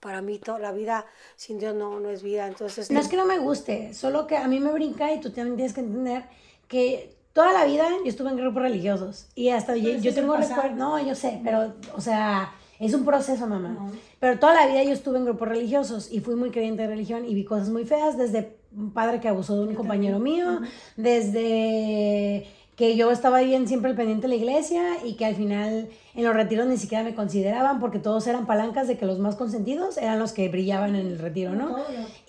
para 0.00 0.22
mí 0.22 0.38
toda 0.38 0.58
la 0.58 0.72
vida 0.72 1.06
sin 1.36 1.58
Dios 1.58 1.74
no, 1.74 1.98
no 1.98 2.10
es 2.10 2.22
vida. 2.22 2.46
Entonces, 2.46 2.90
no 2.90 3.00
es 3.00 3.08
que 3.08 3.16
no 3.16 3.26
me 3.26 3.38
guste, 3.38 3.94
solo 3.94 4.26
que 4.26 4.36
a 4.36 4.46
mí 4.48 4.60
me 4.60 4.72
brinca 4.72 5.12
y 5.12 5.20
tú 5.20 5.30
también 5.30 5.56
tienes 5.56 5.74
que 5.74 5.80
entender 5.80 6.24
que 6.68 7.16
toda 7.32 7.52
la 7.52 7.64
vida 7.64 7.88
yo 8.04 8.08
estuve 8.08 8.30
en 8.30 8.36
grupos 8.36 8.62
religiosos 8.62 9.26
y 9.34 9.48
hasta 9.48 9.76
yo, 9.76 9.90
yo 9.92 10.14
tengo 10.14 10.36
recuerdos, 10.36 10.76
no, 10.76 11.04
yo 11.04 11.14
sé, 11.14 11.40
pero, 11.42 11.74
o 11.94 12.00
sea 12.00 12.54
es 12.78 12.92
un 12.92 13.04
proceso, 13.04 13.46
mamá. 13.46 13.92
Pero 14.20 14.38
toda 14.38 14.54
la 14.54 14.66
vida 14.66 14.82
yo 14.82 14.92
estuve 14.92 15.18
en 15.18 15.24
grupos 15.24 15.48
religiosos 15.48 16.10
y 16.10 16.20
fui 16.20 16.34
muy 16.34 16.50
creyente 16.50 16.82
de 16.82 16.88
religión 16.88 17.24
y 17.24 17.34
vi 17.34 17.44
cosas 17.44 17.70
muy 17.70 17.84
feas, 17.84 18.18
desde 18.18 18.56
un 18.76 18.92
padre 18.92 19.20
que 19.20 19.28
abusó 19.28 19.60
de 19.60 19.68
un 19.68 19.74
compañero 19.74 20.18
mío, 20.18 20.60
desde 20.96 22.46
que 22.76 22.96
yo 22.96 23.12
estaba 23.12 23.40
bien 23.40 23.68
siempre 23.68 23.90
al 23.90 23.96
pendiente 23.96 24.22
de 24.22 24.28
la 24.28 24.34
iglesia 24.34 24.82
y 25.04 25.14
que 25.14 25.24
al 25.24 25.36
final 25.36 25.88
en 26.14 26.24
los 26.24 26.34
retiros 26.34 26.66
ni 26.66 26.76
siquiera 26.76 27.04
me 27.04 27.14
consideraban 27.14 27.78
porque 27.78 28.00
todos 28.00 28.26
eran 28.26 28.46
palancas 28.46 28.88
de 28.88 28.98
que 28.98 29.06
los 29.06 29.20
más 29.20 29.36
consentidos 29.36 29.96
eran 29.96 30.18
los 30.18 30.32
que 30.32 30.48
brillaban 30.48 30.96
en 30.96 31.06
el 31.06 31.18
retiro, 31.20 31.52
¿no? 31.52 31.76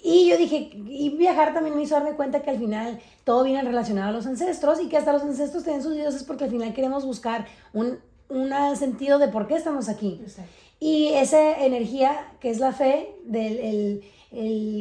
Y 0.04 0.30
yo 0.30 0.38
dije, 0.38 0.70
y 0.88 1.10
viajar 1.18 1.56
también 1.56 1.75
me 1.75 1.82
hizo 1.82 1.96
darme 1.96 2.12
cuenta 2.12 2.44
que 2.44 2.52
al 2.52 2.60
final 2.60 3.00
todo 3.24 3.44
viene 3.44 3.64
relacionado 3.64 4.10
a 4.10 4.12
los 4.12 4.28
ancestros 4.28 4.80
y 4.80 4.88
que 4.88 4.98
hasta 4.98 5.14
los 5.14 5.24
ancestros 5.24 5.64
tienen 5.64 5.82
sus 5.82 5.96
dioses 5.96 6.24
porque 6.24 6.44
al 6.44 6.52
final 6.52 6.74
queremos 6.74 7.06
buscar 7.06 7.48
un 7.74 7.98
un 8.30 8.75
sentido 8.75 9.20
de 9.20 9.28
por 9.28 9.48
qué 9.48 9.56
estamos 9.56 9.90
aquí. 9.90 10.22
Y 10.80 11.10
esa 11.14 11.64
energía 11.64 12.34
que 12.40 12.50
es 12.50 12.60
la 12.60 12.74
fe, 12.74 13.16
del 13.25 13.58
el, 13.58 14.04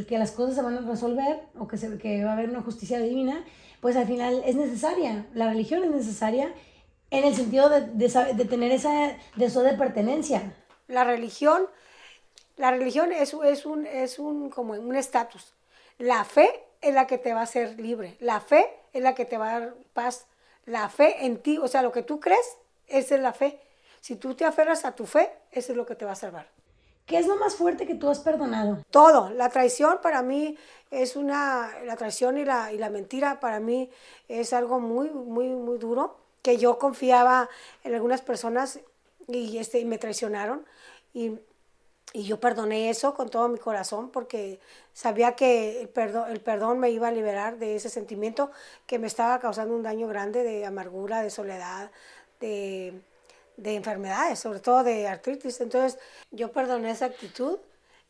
que 0.09 0.19
las 0.19 0.33
cosas 0.33 0.57
se 0.57 0.63
van 0.63 0.77
a 0.77 0.81
resolver 0.81 1.43
o 1.59 1.69
que, 1.69 1.77
se, 1.77 1.97
que 1.99 2.25
va 2.25 2.31
a 2.31 2.33
haber 2.35 2.51
una 2.51 2.63
justicia 2.63 2.99
divina, 2.99 3.45
pues 3.81 3.97
al 3.97 4.07
final 4.07 4.43
es 4.45 4.57
necesaria. 4.57 5.27
La 5.35 5.49
religión 5.49 5.85
es 5.85 5.91
necesaria 5.91 6.53
en 7.11 7.25
el 7.25 7.35
sentido 7.35 7.69
de, 7.69 7.83
de, 7.83 8.45
tener 8.45 8.73
esa 8.73 9.17
deseo 9.37 9.63
de 9.63 9.75
pertenencia. 9.75 10.55
La 10.89 11.05
religión, 11.05 11.69
la 12.57 12.71
religión 12.73 13.13
es, 13.13 13.35
es 13.45 13.67
un, 13.67 13.87
es 13.87 14.19
un, 14.19 14.51
como 14.51 14.73
un 14.73 14.97
estatus. 14.97 15.55
La 15.99 16.25
fe 16.25 16.49
es 16.81 16.93
la 16.93 17.07
que 17.07 17.19
te 17.19 17.33
va 17.33 17.41
a 17.41 17.45
hacer 17.45 17.79
libre. 17.79 18.17
La 18.21 18.41
fe 18.41 18.67
es 18.93 19.03
la 19.03 19.15
que 19.15 19.25
te 19.25 19.39
va 19.39 19.55
a 19.55 19.61
dar 19.61 19.75
paz. 19.93 20.27
La 20.67 20.89
fe 20.89 21.27
en 21.27 21.39
ti, 21.39 21.59
o 21.59 21.69
sea, 21.69 21.83
lo 21.83 21.93
que 21.93 22.03
tú 22.03 22.19
crees, 22.19 22.59
esa 22.89 23.15
es 23.15 23.21
la 23.21 23.33
fe. 23.33 23.61
Si 24.01 24.17
tú 24.17 24.35
te 24.35 24.45
aferras 24.45 24.85
a 24.85 24.95
tu 24.95 25.07
fe, 25.07 25.31
eso 25.53 25.73
es 25.73 25.77
lo 25.77 25.87
que 25.87 25.95
te 25.95 26.05
va 26.05 26.13
a 26.13 26.17
salvar. 26.17 26.49
¿Qué 27.07 27.19
es 27.19 27.27
lo 27.27 27.37
más 27.37 27.55
fuerte 27.57 27.87
que 27.87 27.95
tú 27.95 28.09
has 28.09 28.21
perdonado? 28.21 28.79
Todo. 28.91 29.29
La 29.31 29.51
traición 29.51 29.99
para 30.03 30.23
mí 30.23 30.57
es 30.91 31.17
una, 31.17 31.71
la 31.85 31.97
traición 31.97 32.39
y 32.39 32.45
la, 32.45 32.73
y 32.73 32.79
la 32.79 32.89
mentira 32.89 33.41
para 33.41 33.61
mí 33.61 33.91
es 34.29 34.53
algo 34.55 34.81
muy, 34.81 35.11
muy, 35.11 35.49
muy 35.49 35.79
duro, 35.79 36.17
que 36.41 36.57
yo 36.57 36.79
confiaba 36.79 37.49
en 37.83 37.95
algunas 37.95 38.23
personas 38.23 38.81
y, 39.29 39.59
este, 39.59 39.81
y 39.81 39.85
me 39.85 39.99
traicionaron. 39.99 40.65
Y, 41.13 41.39
y, 42.13 42.25
yo 42.25 42.41
perdoné 42.41 42.91
eso 42.91 43.15
con 43.15 43.29
todo 43.29 43.49
mi 43.49 43.59
corazón 43.59 44.11
porque 44.11 44.59
sabía 44.95 45.37
que 45.37 45.83
el 45.83 45.89
perdón, 45.89 46.31
el 46.31 46.41
perdón 46.41 46.79
me 46.79 46.91
iba 46.91 47.09
a 47.09 47.13
liberar 47.13 47.59
de 47.59 47.77
ese 47.77 47.91
sentimiento 47.91 48.51
que 48.87 48.99
me 48.99 49.07
estaba 49.09 49.39
causando 49.41 49.75
un 49.75 49.83
daño 49.83 50.09
grande 50.09 50.43
de 50.43 50.65
amargura, 50.65 51.23
de 51.23 51.31
soledad, 51.31 51.91
de, 52.41 53.01
enfermedades, 53.63 54.39
sobre 54.39 54.61
todo 54.61 54.83
de 54.83 55.07
artritis. 55.07 55.61
Entonces 55.61 55.99
yo 56.31 56.53
perdoné 56.53 56.91
esa 56.91 57.07
actitud 57.07 57.59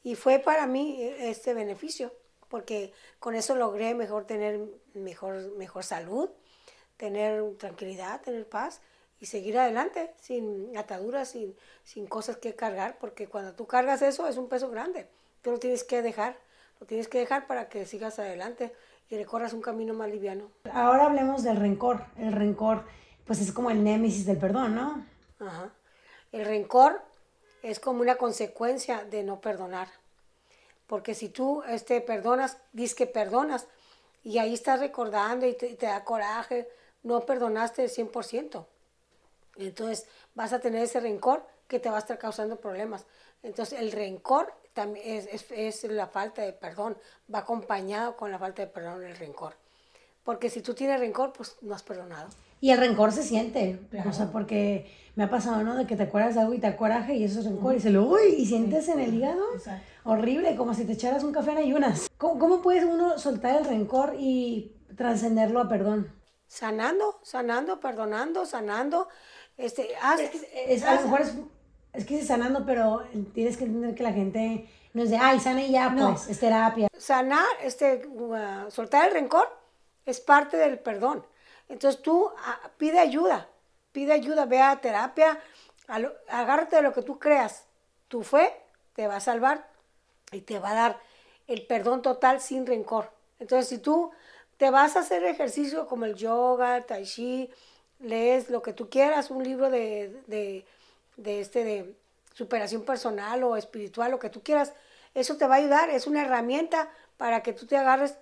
y 0.03 0.15
fue 0.15 0.39
para 0.39 0.67
mí 0.67 0.99
este 1.01 1.55
beneficio, 1.55 2.13
porque 2.49 2.93
con 3.19 3.35
eso 3.35 3.55
logré 3.55 3.95
mejor 3.95 4.27
tener 4.27 4.61
mejor, 4.95 5.57
mejor 5.57 5.83
salud, 5.83 6.31
tener 6.97 7.43
tranquilidad, 7.59 8.21
tener 8.21 8.49
paz 8.49 8.81
y 9.21 9.27
seguir 9.27 9.59
adelante 9.59 10.13
sin 10.21 10.77
ataduras, 10.77 11.31
sin, 11.31 11.57
sin 11.83 12.07
cosas 12.07 12.37
que 12.37 12.55
cargar, 12.55 12.99
porque 12.99 13.27
cuando 13.27 13.55
tú 13.55 13.67
cargas 13.67 14.03
eso 14.03 14.29
es 14.29 14.37
un 14.37 14.49
peso 14.49 14.71
grande, 14.71 15.09
tú 15.43 15.53
lo 15.53 15.59
tienes 15.59 15.85
que 15.85 16.03
dejar, 16.03 16.37
lo 16.81 16.87
tienes 16.87 17.09
que 17.09 17.19
dejar 17.19 17.47
para 17.47 17.69
que 17.69 17.87
sigas 17.87 18.19
adelante 18.19 18.73
y 19.09 19.17
recorras 19.17 19.53
un 19.53 19.63
camino 19.63 19.95
más 19.95 20.11
liviano. 20.11 20.51
Ahora 20.73 21.07
hablemos 21.07 21.43
del 21.43 21.57
rencor, 21.57 22.05
el 22.19 22.33
rencor 22.33 22.85
pues 23.25 23.41
es 23.41 23.53
como 23.53 23.71
el 23.71 23.83
némesis 23.83 24.27
del 24.27 24.37
perdón, 24.37 24.75
¿no? 24.75 25.07
El 26.33 26.45
rencor 26.45 27.03
es 27.63 27.81
como 27.81 28.01
una 28.01 28.17
consecuencia 28.17 29.05
de 29.05 29.23
no 29.23 29.41
perdonar. 29.41 29.89
Porque 30.87 31.15
si 31.15 31.29
tú 31.29 31.63
este, 31.69 32.01
perdonas, 32.01 32.59
dices 32.73 32.95
que 32.95 33.07
perdonas, 33.07 33.67
y 34.23 34.39
ahí 34.39 34.55
estás 34.55 34.81
recordando 34.81 35.47
y 35.47 35.55
te, 35.55 35.77
da 35.77 36.05
coraje, 36.05 36.69
no 37.03 37.21
perdonaste 37.21 37.85
el 37.85 37.91
100%. 37.91 38.67
Entonces 39.57 40.07
vas 40.35 40.53
a 40.53 40.61
tener 40.61 40.83
ese 40.83 41.01
rencor 41.01 41.47
que 41.69 41.79
te 41.79 41.91
va 41.91 41.97
a 41.97 42.01
estar 42.01 42.19
causando 42.19 42.57
problemas. 42.57 43.05
Entonces 43.43 43.79
el 43.79 43.93
rencor 43.93 44.53
también 44.73 45.29
es, 45.31 45.47
es, 45.51 45.85
la 45.85 46.07
falta 46.07 46.43
de 46.43 46.53
perdón, 46.53 46.97
va 47.33 47.41
acompañado 47.41 48.17
con 48.17 48.33
la 48.33 48.39
falta 48.39 48.63
de 48.63 48.69
perdón 48.69 49.05
el 49.05 49.17
rencor. 49.17 49.55
Porque 50.25 50.49
si 50.49 50.63
tú 50.63 50.75
tienes 50.75 50.99
rencor, 50.99 51.33
pues 51.33 51.57
no 51.61 51.75
has 51.75 51.83
perdonado. 51.83 52.29
Y 52.65 52.71
el 52.71 52.79
rencor 52.79 53.13
se 53.13 53.23
siente, 53.23 53.79
o 54.09 54.13
sea, 54.15 54.33
porque 54.33 54.91
me 55.17 55.25
ha 55.25 55.29
pasado, 55.29 55.63
¿no? 55.63 55.77
De 55.77 55.87
que 55.87 55.97
te 55.97 56.05
acuerdas 56.05 56.35
de 56.35 56.41
algo 56.41 56.55
y 56.55 56.61
te 56.61 56.77
coraje 56.77 57.15
y 57.15 57.25
eso 57.25 57.41
es 57.41 57.45
rencor 57.45 57.75
y 57.75 57.81
se 57.81 57.91
lo, 57.91 58.07
uy, 58.07 58.37
y 58.39 58.47
sientes 58.47 58.89
en 58.89 59.01
el 59.01 59.13
hígado 59.13 59.45
horrible, 60.05 60.57
como 60.57 60.73
si 60.73 60.87
te 60.87 60.93
echaras 60.93 61.25
un 61.25 61.33
café 61.33 61.51
en 61.51 61.59
ayunas. 61.59 62.09
¿Cómo, 62.17 62.39
¿Cómo 62.39 62.63
puede 62.63 62.87
uno 62.87 63.19
soltar 63.19 63.57
el 63.59 63.67
rencor 63.67 64.15
y 64.19 64.73
trascenderlo 64.97 65.61
a 65.61 65.69
perdón? 65.69 66.11
Sanando, 66.47 67.21
sanando, 67.23 67.81
perdonando, 67.81 68.47
sanando. 68.47 69.09
Este, 69.59 69.91
es, 70.67 70.85
a 70.85 70.95
lo 70.95 71.03
mejor 71.03 71.21
es, 71.21 71.35
es 71.93 72.07
que 72.07 72.21
es 72.21 72.27
sanando, 72.27 72.65
pero 72.65 73.03
tienes 73.35 73.59
que 73.59 73.65
entender 73.65 73.95
que 73.95 74.05
la 74.05 74.15
gente 74.15 74.71
no 74.95 75.03
es 75.03 75.11
de, 75.11 75.19
ay, 75.19 75.39
sana 75.39 75.63
y 75.63 75.73
ya, 75.73 75.95
pues, 75.95 76.31
es 76.31 76.41
terapia. 76.41 76.89
Sanar, 76.97 77.45
este, 77.63 78.07
uh, 78.07 78.71
soltar 78.71 79.09
el 79.09 79.13
rencor 79.13 79.55
es 80.07 80.19
parte 80.19 80.57
del 80.57 80.79
perdón. 80.79 81.27
Entonces 81.69 82.03
tú 82.03 82.31
ah, 82.39 82.71
pide 82.77 82.99
ayuda, 82.99 83.49
pide 83.93 84.13
ayuda, 84.13 84.45
ve 84.45 84.61
a 84.61 84.81
terapia, 84.81 85.41
agárrate 86.29 86.77
de 86.77 86.83
lo 86.83 86.93
que 86.93 87.03
tú 87.03 87.19
creas. 87.19 87.67
Tu 88.09 88.23
fe 88.23 88.55
te 88.95 89.07
va 89.07 89.17
a 89.17 89.21
salvar 89.21 89.69
y 90.33 90.41
te 90.43 90.59
va 90.59 90.71
a 90.71 90.75
dar 90.75 91.01
el 91.47 91.67
perdón 91.67 92.03
total 92.03 92.41
sin 92.41 92.67
rencor. 92.67 93.11
Entonces 93.39 93.69
si 93.69 93.79
tú 93.79 94.11
te 94.57 94.71
vas 94.71 94.97
a 94.97 95.01
hacer 95.01 95.25
ejercicio 95.25 95.87
como 95.87 96.05
el 96.05 96.15
yoga, 96.15 96.87
tai 96.87 97.05
chi, 97.05 97.51
lees 98.01 98.51
lo 98.51 98.63
que 98.63 98.73
tú 98.73 98.89
quieras, 98.89 99.31
un 99.31 99.43
libro 99.43 99.71
de, 99.71 100.23
de, 100.27 100.65
de, 101.17 101.41
este, 101.41 101.65
de 101.65 101.97
superación 102.35 102.83
personal 102.83 103.43
o 103.43 103.57
espiritual, 103.57 104.11
lo 104.11 104.19
que 104.19 104.31
tú 104.31 104.43
quieras, 104.43 104.73
eso 105.15 105.37
te 105.37 105.47
va 105.47 105.57
a 105.57 105.59
ayudar, 105.59 105.91
es 105.91 106.07
una 106.07 106.23
herramienta 106.23 106.91
para 107.17 107.43
que 107.43 107.53
tú 107.53 107.67
te 107.67 107.77
agarres 107.77 108.17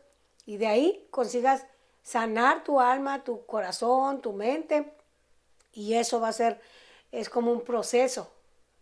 y 0.46 0.56
de 0.56 0.66
ahí 0.66 1.06
consigas 1.10 1.66
sanar 2.02 2.64
tu 2.64 2.80
alma, 2.80 3.24
tu 3.24 3.44
corazón, 3.46 4.20
tu 4.20 4.32
mente. 4.32 4.92
Y 5.72 5.94
eso 5.94 6.20
va 6.20 6.28
a 6.28 6.32
ser, 6.32 6.60
es 7.10 7.28
como 7.28 7.52
un 7.52 7.62
proceso. 7.62 8.30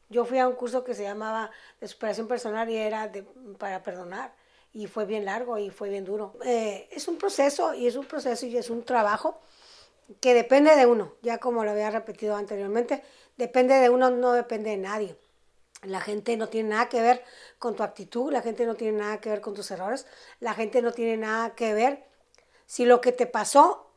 Yo 0.09 0.25
fui 0.25 0.39
a 0.39 0.49
un 0.49 0.55
curso 0.55 0.83
que 0.83 0.95
se 0.95 1.05
llamaba 1.05 1.51
de 1.81 1.87
superación 1.87 2.27
personal 2.27 2.69
y 2.69 2.77
era 2.77 3.09
de, 3.09 3.23
para 3.59 3.83
perdonar. 3.83 4.35
y 4.73 4.87
fue 4.87 5.05
bien 5.05 5.25
largo 5.25 5.59
y 5.59 5.71
fue 5.71 5.89
bien 5.89 6.05
duro. 6.05 6.35
Eh, 6.45 6.89
es 6.93 7.09
un 7.09 7.19
proceso 7.19 7.75
y 7.75 7.87
es 7.87 7.97
un 7.97 8.07
proceso 8.07 8.47
y 8.47 8.57
es 8.57 8.71
un 8.71 8.85
trabajo 8.85 9.41
que 10.21 10.35
depende 10.35 10.75
de 10.75 10.87
uno, 10.87 11.15
ya 11.23 11.39
como 11.39 11.65
lo 11.65 11.71
había 11.71 11.91
repetido 11.91 12.35
anteriormente, 12.37 13.03
depende 13.37 13.75
de 13.75 13.91
uno, 13.91 14.11
no 14.11 14.33
depende 14.33 14.71
de 14.71 14.77
nadie. 14.77 15.17
La 15.83 16.01
gente 16.01 16.37
no 16.37 16.49
tiene 16.49 16.71
nada 16.71 16.89
que 16.89 17.01
ver 17.01 17.25
con 17.59 17.77
tu 17.77 17.83
actitud, 17.83 18.33
la 18.33 18.43
gente 18.43 18.67
no 18.67 18.75
tiene 18.75 18.99
nada 18.99 19.21
que 19.21 19.31
ver 19.31 19.41
con 19.41 19.55
tus 19.55 19.71
errores, 19.71 20.07
la 20.41 20.55
gente 20.55 20.83
no 20.83 20.93
tiene 20.93 21.17
nada 21.17 21.55
que 21.55 21.73
ver 21.75 22.10
si 22.71 22.85
lo 22.85 23.01
que 23.01 23.11
te 23.11 23.27
pasó, 23.27 23.91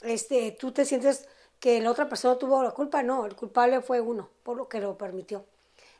este, 0.00 0.50
tú 0.52 0.72
te 0.72 0.86
sientes 0.86 1.28
que 1.60 1.78
la 1.82 1.90
otra 1.90 2.08
persona 2.08 2.38
tuvo 2.38 2.62
la 2.62 2.70
culpa, 2.70 3.02
no, 3.02 3.26
el 3.26 3.36
culpable 3.36 3.82
fue 3.82 4.00
uno, 4.00 4.30
por 4.44 4.56
lo 4.56 4.66
que 4.66 4.80
lo 4.80 4.96
permitió. 4.96 5.44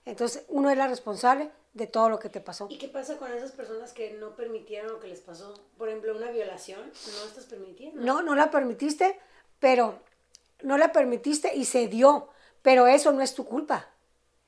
Entonces, 0.07 0.47
uno 0.49 0.71
es 0.71 0.79
la 0.79 0.89
responsable 0.89 1.51
de 1.75 1.87
todo 1.87 2.09
lo 2.09 2.19
que 2.19 2.31
te 2.31 2.41
pasó. 2.41 2.67
¿Y 2.71 2.79
qué 2.79 2.89
pasa 2.89 3.19
con 3.19 3.31
esas 3.31 3.53
personas 3.53 3.93
que 3.93 4.15
no 4.15 4.35
permitieron 4.37 4.91
lo 4.91 5.01
que 5.01 5.09
les 5.09 5.21
pasó? 5.21 5.53
Por 5.77 5.91
ejemplo, 5.91 6.17
una 6.17 6.31
violación, 6.31 6.81
¿no 6.81 7.27
estás 7.27 7.45
permitiendo? 7.45 8.01
No, 8.01 8.23
no 8.23 8.35
la 8.35 8.51
permitiste, 8.51 9.21
pero 9.61 9.99
no 10.63 10.79
la 10.79 10.93
permitiste 10.93 11.55
y 11.55 11.67
se 11.67 11.89
dio, 11.89 12.31
pero 12.63 12.87
eso 12.87 13.13
no 13.13 13.21
es 13.21 13.35
tu 13.35 13.45
culpa. 13.45 13.87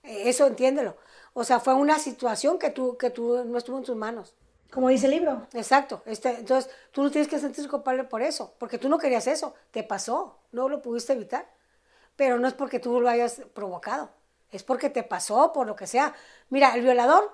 E, 0.03 0.31
eso 0.31 0.47
entiéndelo. 0.47 0.97
O 1.35 1.45
sea, 1.45 1.61
fue 1.61 1.75
una 1.75 1.99
situación 1.99 2.59
que 2.59 2.71
tú, 2.71 2.97
que 2.97 3.11
tú 3.11 3.45
no 3.45 3.59
estuvo 3.59 3.77
en 3.77 3.85
tus 3.85 3.97
manos. 3.97 4.33
Como 4.71 4.89
dice 4.89 5.07
el 5.07 5.13
libro. 5.13 5.47
Exacto. 5.53 6.03
Este, 6.07 6.31
entonces, 6.31 6.71
tú 6.93 7.03
no 7.03 7.11
tienes 7.11 7.29
que 7.29 7.39
sentirse 7.39 7.69
culpable 7.69 8.05
por 8.05 8.23
eso, 8.23 8.55
porque 8.59 8.79
tú 8.79 8.89
no 8.89 8.99
querías 8.99 9.27
eso, 9.27 9.55
te 9.71 9.83
pasó, 9.83 10.39
no 10.53 10.69
lo 10.69 10.81
pudiste 10.81 11.13
evitar. 11.13 11.49
Pero 12.17 12.39
no 12.39 12.47
es 12.47 12.55
porque 12.55 12.79
tú 12.79 13.01
lo 13.01 13.09
hayas 13.09 13.43
provocado, 13.55 14.11
es 14.51 14.63
porque 14.63 14.91
te 14.91 15.03
pasó, 15.03 15.53
por 15.53 15.67
lo 15.67 15.75
que 15.75 15.87
sea. 15.87 16.15
Mira, 16.51 16.75
el 16.75 16.83
violador 16.83 17.33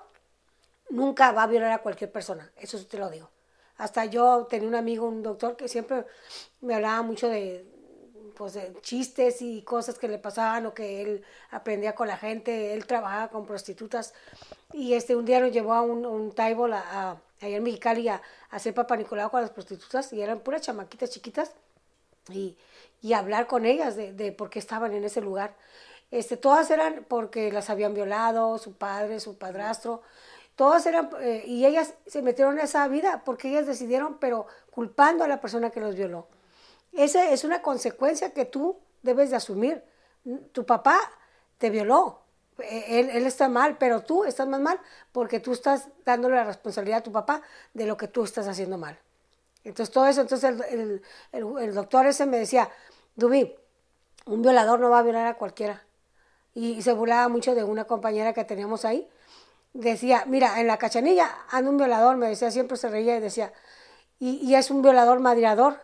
nunca 0.89 1.31
va 1.31 1.43
a 1.43 1.47
violar 1.47 1.71
a 1.71 1.79
cualquier 1.79 2.11
persona, 2.11 2.51
eso 2.57 2.77
sí 2.77 2.85
te 2.85 2.97
lo 2.97 3.09
digo. 3.09 3.29
Hasta 3.77 4.05
yo 4.05 4.47
tenía 4.49 4.67
un 4.67 4.75
amigo, 4.75 5.07
un 5.07 5.21
doctor, 5.21 5.55
que 5.55 5.67
siempre 5.67 6.05
me 6.61 6.73
hablaba 6.75 7.01
mucho 7.03 7.29
de, 7.29 7.65
pues, 8.35 8.57
chistes 8.81 9.41
y 9.41 9.61
cosas 9.63 9.99
que 9.99 10.07
le 10.07 10.17
pasaban 10.19 10.65
o 10.65 10.73
que 10.73 11.01
él 11.01 11.23
aprendía 11.51 11.93
con 11.93 12.07
la 12.07 12.17
gente. 12.17 12.73
Él 12.73 12.85
trabajaba 12.87 13.29
con 13.29 13.45
prostitutas 13.45 14.13
y 14.73 14.93
este, 14.93 15.15
un 15.15 15.25
día 15.25 15.39
nos 15.39 15.51
llevó 15.51 15.73
a 15.73 15.81
un, 15.81 16.05
un 16.05 16.31
table 16.33 16.73
a, 16.75 17.17
allá 17.41 17.57
en 17.57 17.63
Mexicali 17.63 18.07
a, 18.09 18.21
hacer 18.49 18.73
papá 18.73 18.95
Nicolau 18.97 19.29
con 19.29 19.41
las 19.41 19.51
prostitutas 19.51 20.11
y 20.13 20.21
eran 20.21 20.39
puras 20.39 20.61
chamaquitas 20.61 21.09
chiquitas 21.09 21.51
y, 22.29 22.57
y 23.01 23.13
hablar 23.13 23.47
con 23.47 23.65
ellas 23.65 23.95
de, 23.95 24.13
de, 24.13 24.31
por 24.31 24.49
qué 24.49 24.59
estaban 24.59 24.93
en 24.93 25.03
ese 25.03 25.21
lugar. 25.21 25.55
Este, 26.11 26.37
todas 26.37 26.71
eran 26.71 27.05
porque 27.07 27.51
las 27.51 27.69
habían 27.69 27.93
violado, 27.93 28.57
su 28.57 28.73
padre, 28.73 29.19
su 29.19 29.37
padrastro, 29.37 30.01
todas 30.55 30.85
eran, 30.85 31.09
eh, 31.19 31.43
y 31.45 31.65
ellas 31.65 31.93
se 32.05 32.21
metieron 32.21 32.57
en 32.57 32.65
esa 32.65 32.87
vida 32.87 33.23
porque 33.25 33.49
ellas 33.49 33.67
decidieron, 33.67 34.17
pero 34.19 34.47
culpando 34.71 35.23
a 35.23 35.27
la 35.27 35.41
persona 35.41 35.69
que 35.69 35.79
los 35.79 35.95
violó. 35.95 36.27
Esa 36.93 37.29
es 37.31 37.43
una 37.43 37.61
consecuencia 37.61 38.33
que 38.33 38.45
tú 38.45 38.79
debes 39.03 39.29
de 39.29 39.35
asumir. 39.35 39.83
Tu 40.51 40.65
papá 40.65 40.99
te 41.57 41.69
violó, 41.69 42.21
él, 42.59 43.09
él, 43.11 43.25
está 43.25 43.49
mal, 43.49 43.77
pero 43.77 44.01
tú 44.01 44.23
estás 44.23 44.47
más 44.47 44.59
mal 44.59 44.79
porque 45.11 45.39
tú 45.39 45.53
estás 45.53 45.87
dándole 46.05 46.35
la 46.35 46.43
responsabilidad 46.43 46.99
a 46.99 47.03
tu 47.03 47.11
papá 47.11 47.41
de 47.73 47.85
lo 47.85 47.97
que 47.97 48.07
tú 48.07 48.23
estás 48.23 48.47
haciendo 48.47 48.77
mal. 48.77 48.97
Entonces, 49.63 49.93
todo 49.93 50.07
eso, 50.07 50.21
entonces 50.21 50.55
el, 50.71 51.73
doctor 51.73 52.05
ese 52.05 52.25
me 52.25 52.37
decía, 52.37 52.69
Dubi, 53.15 53.53
un 54.25 54.41
violador 54.41 54.79
no 54.79 54.89
va 54.89 54.99
a 54.99 55.03
violar 55.03 55.27
a 55.27 55.33
cualquiera. 55.35 55.83
Y, 56.53 56.81
se 56.81 56.93
burlaba 56.93 57.27
mucho 57.27 57.53
de 57.53 57.63
una 57.63 57.85
compañera 57.85 58.33
que 58.33 58.45
teníamos 58.45 58.85
ahí. 58.85 59.07
Decía, 59.73 60.23
mira, 60.25 60.59
en 60.59 60.67
la 60.67 60.77
cachanilla 60.77 61.29
anda 61.51 61.69
un 61.69 61.77
violador, 61.77 62.17
me 62.17 62.29
decía, 62.29 62.49
siempre 62.49 62.77
se 62.77 62.89
reía 62.89 63.17
y 63.17 63.19
decía, 63.19 63.53
y, 64.19 64.55
es 64.55 64.71
un 64.71 64.81
violador 64.81 65.19
madreador. 65.19 65.81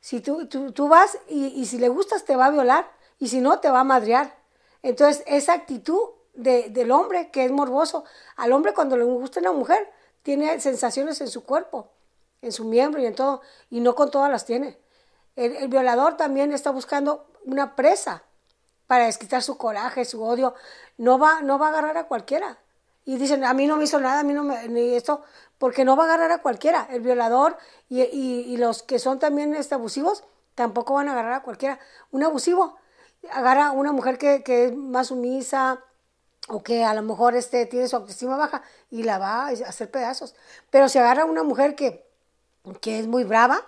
Si 0.00 0.20
tú, 0.20 0.46
tú, 0.46 0.72
tú 0.72 0.88
vas 0.88 1.18
y, 1.28 1.46
y 1.46 1.66
si 1.66 1.78
le 1.78 1.88
gustas 1.88 2.24
te 2.24 2.36
va 2.36 2.46
a 2.46 2.50
violar 2.50 2.90
y 3.18 3.28
si 3.28 3.40
no 3.40 3.58
te 3.60 3.70
va 3.70 3.80
a 3.80 3.84
madrear. 3.84 4.41
Entonces, 4.82 5.22
esa 5.26 5.52
actitud 5.52 6.10
de, 6.34 6.70
del 6.70 6.90
hombre 6.90 7.30
que 7.30 7.44
es 7.44 7.52
morboso, 7.52 8.04
al 8.36 8.52
hombre 8.52 8.74
cuando 8.74 8.96
le 8.96 9.04
gusta 9.04 9.40
una 9.40 9.52
mujer, 9.52 9.90
tiene 10.22 10.60
sensaciones 10.60 11.20
en 11.20 11.28
su 11.28 11.44
cuerpo, 11.44 11.88
en 12.40 12.52
su 12.52 12.64
miembro 12.64 13.00
y 13.00 13.06
en 13.06 13.14
todo, 13.14 13.42
y 13.70 13.80
no 13.80 13.94
con 13.94 14.10
todas 14.10 14.30
las 14.30 14.44
tiene. 14.44 14.78
El, 15.36 15.68
violador 15.68 16.16
también 16.16 16.52
está 16.52 16.70
buscando 16.70 17.26
una 17.44 17.74
presa 17.74 18.22
para 18.86 19.06
desquitar 19.06 19.42
su 19.42 19.56
coraje, 19.56 20.04
su 20.04 20.22
odio. 20.22 20.54
No 20.98 21.18
va, 21.18 21.40
no 21.40 21.58
va 21.58 21.66
a 21.66 21.70
agarrar 21.70 21.96
a 21.96 22.04
cualquiera. 22.04 22.58
Y 23.04 23.16
dicen, 23.16 23.44
a 23.44 23.54
mí 23.54 23.66
no 23.66 23.76
me 23.76 23.84
hizo 23.84 23.98
nada, 23.98 24.20
a 24.20 24.22
mí 24.22 24.34
ni 24.68 24.94
esto, 24.94 25.22
porque 25.58 25.84
no 25.84 25.96
va 25.96 26.04
a 26.04 26.06
agarrar 26.06 26.32
a 26.32 26.42
cualquiera. 26.42 26.86
El 26.90 27.00
violador 27.00 27.56
y 27.88 28.56
los 28.58 28.82
que 28.82 28.98
son 28.98 29.18
también 29.18 29.54
este, 29.54 29.74
abusivos 29.74 30.24
tampoco 30.54 30.94
van 30.94 31.08
a 31.08 31.12
agarrar 31.12 31.32
a 31.32 31.42
cualquiera. 31.42 31.78
Un 32.10 32.22
abusivo 32.22 32.76
agarra 33.30 33.70
una 33.72 33.92
mujer 33.92 34.18
que, 34.18 34.42
que, 34.42 34.66
es 34.66 34.76
más 34.76 35.08
sumisa 35.08 35.82
o 36.48 36.62
que 36.62 36.84
a 36.84 36.94
lo 36.94 37.02
mejor 37.02 37.34
este, 37.34 37.66
tiene 37.66 37.88
su 37.88 37.96
autoestima 37.96 38.36
baja 38.36 38.62
y 38.90 39.04
la 39.04 39.18
va 39.18 39.46
a 39.46 39.48
hacer 39.48 39.90
pedazos. 39.90 40.34
Pero 40.70 40.88
si 40.88 40.98
agarra 40.98 41.24
una 41.24 41.42
mujer 41.42 41.74
que, 41.74 42.06
que 42.80 42.98
es 42.98 43.06
muy 43.06 43.24
brava, 43.24 43.64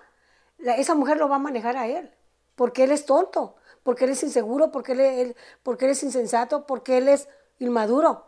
esa 0.59 0.95
mujer 0.95 1.17
lo 1.17 1.29
va 1.29 1.37
a 1.37 1.41
manejar 1.41 1.77
a 1.77 1.87
él, 1.87 2.11
porque 2.55 2.85
él 2.85 2.93
es 2.93 3.07
tonto, 3.07 3.57
porque 3.83 4.05
él 4.05 4.11
es 4.11 4.23
inseguro, 4.23 4.71
porque 4.73 4.93
él, 4.93 5.37
porque 5.63 5.85
él 5.87 5.93
es 5.93 6.03
insensato, 6.03 6.67
porque 6.67 6.99
él 6.99 7.09
es 7.09 7.29
inmaduro. 7.59 8.27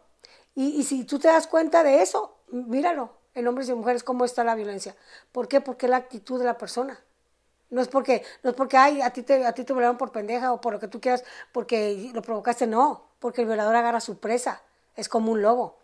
Y, 0.55 0.69
y 0.79 0.85
si 0.85 1.05
tú 1.05 1.19
te 1.19 1.29
das 1.29 1.47
cuenta 1.47 1.83
de 1.83 2.03
eso, 2.03 2.37
míralo, 2.49 3.11
en 3.35 3.47
hombres 3.47 3.69
y 3.69 3.75
mujeres, 3.75 4.03
cómo 4.03 4.25
está 4.25 4.45
la 4.45 4.55
violencia. 4.55 4.97
¿Por 5.31 5.47
qué? 5.47 5.61
Porque 5.61 5.89
la 5.89 5.99
actitud 5.99 6.39
de 6.39 6.47
la 6.47 6.57
persona. 6.57 6.99
No 7.71 7.81
es 7.81 7.89
porque, 7.89 8.23
no 8.43 8.51
es 8.51 8.57
porque, 8.57 8.77
ay, 8.77 9.03
a 9.03 9.11
ti 9.11 9.23
te, 9.23 9.45
a 9.45 9.53
ti 9.53 9.65
te 9.65 9.73
violaron 9.73 9.99
por 9.99 10.13
pendeja 10.13 10.53
o 10.53 10.61
por 10.61 10.73
lo 10.73 10.81
que 10.81 10.89
tú 10.89 11.01
quieras, 11.01 11.25
porque 11.53 12.11
lo 12.15 12.23
provocaste, 12.23 12.67
no, 12.67 13.07
porque 13.19 13.43
el 13.43 13.49
violador 13.49 13.75
agarra 13.75 14.01
su 14.01 14.19
presa, 14.19 14.63
es 14.95 15.09
como 15.09 15.33
un 15.33 15.43
lobo 15.43 15.77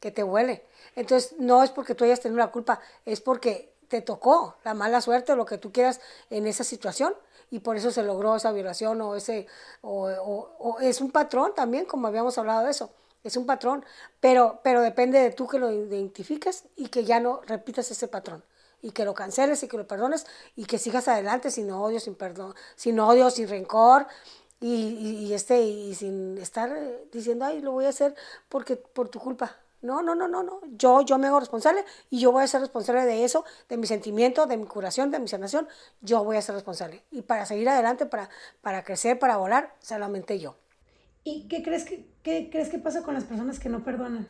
que 0.00 0.10
te 0.10 0.22
huele. 0.22 0.64
Entonces, 0.96 1.34
no 1.38 1.62
es 1.62 1.70
porque 1.70 1.94
tú 1.94 2.04
hayas 2.04 2.20
tenido 2.20 2.38
la 2.38 2.50
culpa, 2.50 2.80
es 3.06 3.20
porque 3.20 3.72
te 3.88 4.02
tocó 4.02 4.56
la 4.64 4.74
mala 4.74 5.00
suerte 5.00 5.32
o 5.32 5.36
lo 5.36 5.46
que 5.46 5.58
tú 5.58 5.72
quieras 5.72 6.00
en 6.30 6.46
esa 6.46 6.64
situación 6.64 7.14
y 7.50 7.60
por 7.60 7.76
eso 7.76 7.90
se 7.90 8.02
logró 8.02 8.36
esa 8.36 8.52
violación 8.52 9.00
o 9.00 9.16
ese, 9.16 9.46
o, 9.82 10.08
o, 10.08 10.56
o 10.58 10.80
es 10.80 11.00
un 11.00 11.10
patrón 11.10 11.52
también, 11.54 11.84
como 11.84 12.06
habíamos 12.06 12.38
hablado 12.38 12.64
de 12.64 12.70
eso, 12.70 12.90
es 13.24 13.36
un 13.36 13.46
patrón, 13.46 13.84
pero, 14.20 14.60
pero 14.62 14.80
depende 14.80 15.18
de 15.18 15.30
tú 15.30 15.46
que 15.46 15.58
lo 15.58 15.70
identifiques 15.70 16.64
y 16.76 16.88
que 16.88 17.04
ya 17.04 17.20
no 17.20 17.40
repitas 17.46 17.90
ese 17.90 18.08
patrón 18.08 18.44
y 18.82 18.92
que 18.92 19.04
lo 19.04 19.14
canceles 19.14 19.62
y 19.62 19.68
que 19.68 19.76
lo 19.76 19.86
perdones 19.86 20.26
y 20.56 20.64
que 20.64 20.78
sigas 20.78 21.08
adelante 21.08 21.50
sin 21.50 21.70
odio, 21.70 22.00
sin 22.00 22.14
perdón, 22.14 22.54
sin 22.76 22.98
odio, 23.00 23.30
sin 23.30 23.48
rencor 23.48 24.06
y, 24.60 25.26
y, 25.26 25.34
este 25.34 25.62
y 25.62 25.94
sin 25.94 26.38
estar 26.38 26.70
diciendo, 27.12 27.44
"Ay, 27.46 27.60
lo 27.60 27.72
voy 27.72 27.86
a 27.86 27.90
hacer 27.90 28.14
porque 28.48 28.76
por 28.76 29.08
tu 29.08 29.18
culpa." 29.18 29.56
No, 29.82 30.02
no, 30.02 30.14
no, 30.14 30.28
no, 30.28 30.42
no. 30.42 30.60
Yo 30.76 31.00
yo 31.00 31.16
me 31.16 31.28
hago 31.28 31.40
responsable 31.40 31.84
y 32.10 32.20
yo 32.20 32.32
voy 32.32 32.42
a 32.44 32.46
ser 32.46 32.60
responsable 32.60 33.06
de 33.06 33.24
eso, 33.24 33.44
de 33.68 33.78
mi 33.78 33.86
sentimiento, 33.86 34.46
de 34.46 34.58
mi 34.58 34.66
curación, 34.66 35.10
de 35.10 35.18
mi 35.18 35.28
sanación, 35.28 35.66
yo 36.02 36.22
voy 36.22 36.36
a 36.36 36.42
ser 36.42 36.54
responsable. 36.54 37.02
Y 37.10 37.22
para 37.22 37.46
seguir 37.46 37.68
adelante, 37.68 38.04
para 38.04 38.28
para 38.60 38.84
crecer, 38.84 39.18
para 39.18 39.38
volar, 39.38 39.74
solamente 39.80 40.38
yo. 40.38 40.56
¿Y 41.24 41.48
qué 41.48 41.62
crees 41.62 41.84
que 41.84 42.06
qué 42.22 42.50
crees 42.50 42.68
que 42.68 42.78
pasa 42.78 43.02
con 43.02 43.14
las 43.14 43.24
personas 43.24 43.58
que 43.58 43.70
no 43.70 43.82
perdonan? 43.82 44.28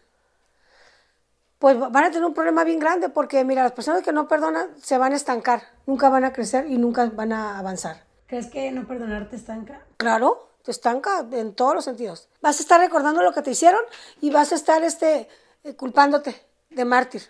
Pues 1.61 1.79
van 1.79 2.05
a 2.05 2.11
tener 2.11 2.25
un 2.25 2.33
problema 2.33 2.64
bien 2.64 2.79
grande 2.79 3.11
porque, 3.11 3.44
mira, 3.44 3.62
las 3.62 3.73
personas 3.73 4.03
que 4.03 4.14
no 4.14 4.27
perdonan 4.27 4.70
se 4.83 4.96
van 4.96 5.12
a 5.12 5.16
estancar, 5.16 5.62
nunca 5.85 6.09
van 6.09 6.25
a 6.25 6.33
crecer 6.33 6.66
y 6.66 6.79
nunca 6.79 7.05
van 7.14 7.35
a 7.35 7.59
avanzar. 7.59 8.03
¿Crees 8.27 8.46
que 8.46 8.73
no 8.73 8.88
perdonar 8.88 9.29
te 9.29 9.37
estanca? 9.37 9.85
Claro, 9.99 10.49
te 10.62 10.70
estanca 10.70 11.27
en 11.31 11.55
todos 11.55 11.75
los 11.75 11.85
sentidos. 11.85 12.31
Vas 12.40 12.59
a 12.59 12.62
estar 12.62 12.81
recordando 12.81 13.23
lo 13.23 13.35
que 13.35 13.42
te 13.42 13.51
hicieron 13.51 13.83
y 14.23 14.31
vas 14.31 14.53
a 14.53 14.55
estar 14.55 14.83
este, 14.83 15.29
culpándote 15.77 16.35
de 16.70 16.85
mártir. 16.87 17.25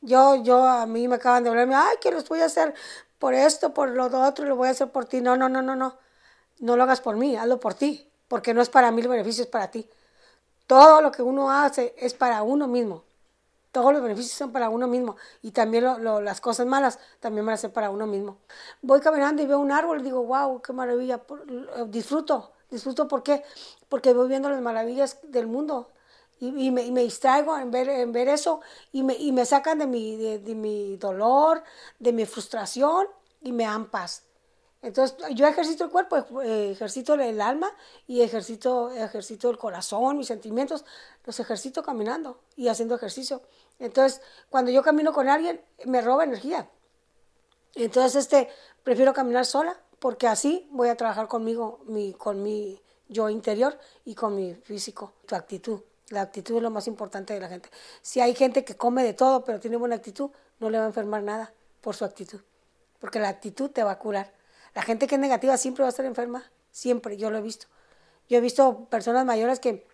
Yo, 0.00 0.42
yo, 0.42 0.66
a 0.66 0.84
mí 0.86 1.06
me 1.06 1.14
acaban 1.14 1.44
de 1.44 1.50
hablarme, 1.50 1.76
ay, 1.76 1.98
que 2.00 2.10
los 2.10 2.28
voy 2.28 2.40
a 2.40 2.46
hacer 2.46 2.74
por 3.20 3.34
esto, 3.34 3.72
por 3.72 3.90
lo 3.90 4.06
otro, 4.06 4.46
lo 4.46 4.56
voy 4.56 4.66
a 4.66 4.72
hacer 4.72 4.90
por 4.90 5.04
ti. 5.04 5.20
No, 5.20 5.36
no, 5.36 5.48
no, 5.48 5.62
no, 5.62 5.76
no. 5.76 5.96
No 6.58 6.76
lo 6.76 6.82
hagas 6.82 7.00
por 7.00 7.14
mí, 7.14 7.36
hazlo 7.36 7.60
por 7.60 7.74
ti, 7.74 8.10
porque 8.26 8.52
no 8.52 8.60
es 8.60 8.68
para 8.68 8.90
mí 8.90 9.00
el 9.00 9.06
beneficio, 9.06 9.44
es 9.44 9.50
para 9.50 9.70
ti. 9.70 9.88
Todo 10.66 11.00
lo 11.00 11.12
que 11.12 11.22
uno 11.22 11.52
hace 11.52 11.94
es 11.96 12.14
para 12.14 12.42
uno 12.42 12.66
mismo 12.66 13.04
todos 13.74 13.92
los 13.92 14.00
beneficios 14.00 14.38
son 14.38 14.52
para 14.52 14.68
uno 14.70 14.86
mismo 14.86 15.16
y 15.42 15.50
también 15.50 15.82
lo, 15.82 15.98
lo, 15.98 16.20
las 16.20 16.40
cosas 16.40 16.64
malas 16.64 17.00
también 17.18 17.44
van 17.44 17.54
a 17.54 17.56
ser 17.56 17.72
para 17.72 17.90
uno 17.90 18.06
mismo. 18.06 18.38
Voy 18.80 19.00
caminando 19.00 19.42
y 19.42 19.46
veo 19.46 19.58
un 19.58 19.72
árbol 19.72 20.00
y 20.00 20.04
digo, 20.04 20.22
wow, 20.24 20.62
qué 20.62 20.72
maravilla, 20.72 21.20
disfruto, 21.88 22.52
disfruto 22.70 23.08
¿por 23.08 23.24
qué? 23.24 23.42
Porque 23.88 24.14
voy 24.14 24.28
viendo 24.28 24.48
las 24.48 24.60
maravillas 24.60 25.18
del 25.24 25.48
mundo 25.48 25.90
y, 26.38 26.66
y, 26.66 26.70
me, 26.70 26.82
y 26.84 26.92
me, 26.92 27.02
distraigo 27.02 27.58
en 27.58 27.72
ver, 27.72 27.88
en 27.88 28.12
ver 28.12 28.28
eso 28.28 28.60
y 28.92 29.02
me, 29.02 29.14
y 29.14 29.32
me 29.32 29.44
sacan 29.44 29.80
de 29.80 29.88
mi, 29.88 30.16
de, 30.16 30.38
de 30.38 30.54
mi 30.54 30.96
dolor, 30.96 31.64
de 31.98 32.12
mi 32.12 32.26
frustración 32.26 33.08
y 33.42 33.50
me 33.50 33.64
dan 33.64 33.90
paz. 33.90 34.22
Entonces, 34.84 35.16
yo 35.34 35.46
ejercito 35.46 35.84
el 35.84 35.90
cuerpo, 35.90 36.42
eh, 36.42 36.72
ejercito 36.72 37.14
el 37.14 37.40
alma 37.40 37.72
y 38.06 38.20
ejercito, 38.20 38.90
ejercito 38.92 39.48
el 39.48 39.56
corazón, 39.56 40.18
mis 40.18 40.26
sentimientos, 40.26 40.84
los 41.24 41.40
ejercito 41.40 41.82
caminando 41.82 42.38
y 42.54 42.68
haciendo 42.68 42.94
ejercicio. 42.94 43.40
Entonces, 43.78 44.20
cuando 44.50 44.70
yo 44.70 44.82
camino 44.82 45.12
con 45.12 45.28
alguien, 45.28 45.60
me 45.84 46.00
roba 46.00 46.24
energía. 46.24 46.68
Entonces, 47.74 48.24
este, 48.24 48.48
prefiero 48.82 49.12
caminar 49.12 49.46
sola 49.46 49.76
porque 49.98 50.28
así 50.28 50.68
voy 50.70 50.88
a 50.88 50.96
trabajar 50.96 51.28
conmigo, 51.28 51.80
mi, 51.86 52.12
con 52.12 52.42
mi 52.42 52.80
yo 53.08 53.28
interior 53.28 53.78
y 54.04 54.14
con 54.14 54.34
mi 54.34 54.54
físico, 54.54 55.14
tu 55.26 55.34
actitud. 55.34 55.80
La 56.10 56.20
actitud 56.20 56.56
es 56.56 56.62
lo 56.62 56.70
más 56.70 56.86
importante 56.86 57.34
de 57.34 57.40
la 57.40 57.48
gente. 57.48 57.70
Si 58.02 58.20
hay 58.20 58.34
gente 58.34 58.64
que 58.64 58.76
come 58.76 59.02
de 59.02 59.14
todo 59.14 59.44
pero 59.44 59.60
tiene 59.60 59.76
buena 59.76 59.96
actitud, 59.96 60.30
no 60.60 60.70
le 60.70 60.78
va 60.78 60.84
a 60.84 60.88
enfermar 60.88 61.22
nada 61.22 61.52
por 61.80 61.96
su 61.96 62.04
actitud, 62.04 62.40
porque 62.98 63.18
la 63.18 63.28
actitud 63.28 63.70
te 63.70 63.82
va 63.82 63.92
a 63.92 63.98
curar. 63.98 64.32
La 64.74 64.82
gente 64.82 65.06
que 65.06 65.14
es 65.14 65.20
negativa 65.20 65.56
siempre 65.56 65.82
va 65.82 65.88
a 65.88 65.90
estar 65.90 66.04
enferma, 66.04 66.50
siempre, 66.70 67.16
yo 67.16 67.30
lo 67.30 67.38
he 67.38 67.42
visto. 67.42 67.66
Yo 68.28 68.38
he 68.38 68.40
visto 68.40 68.86
personas 68.90 69.24
mayores 69.24 69.60
que, 69.60 69.86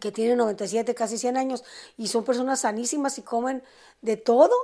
que 0.00 0.12
tienen 0.12 0.38
97, 0.38 0.94
casi 0.94 1.18
100 1.18 1.36
años 1.36 1.64
y 1.96 2.08
son 2.08 2.24
personas 2.24 2.60
sanísimas 2.60 3.18
y 3.18 3.22
comen 3.22 3.62
de 4.02 4.16
todo 4.16 4.54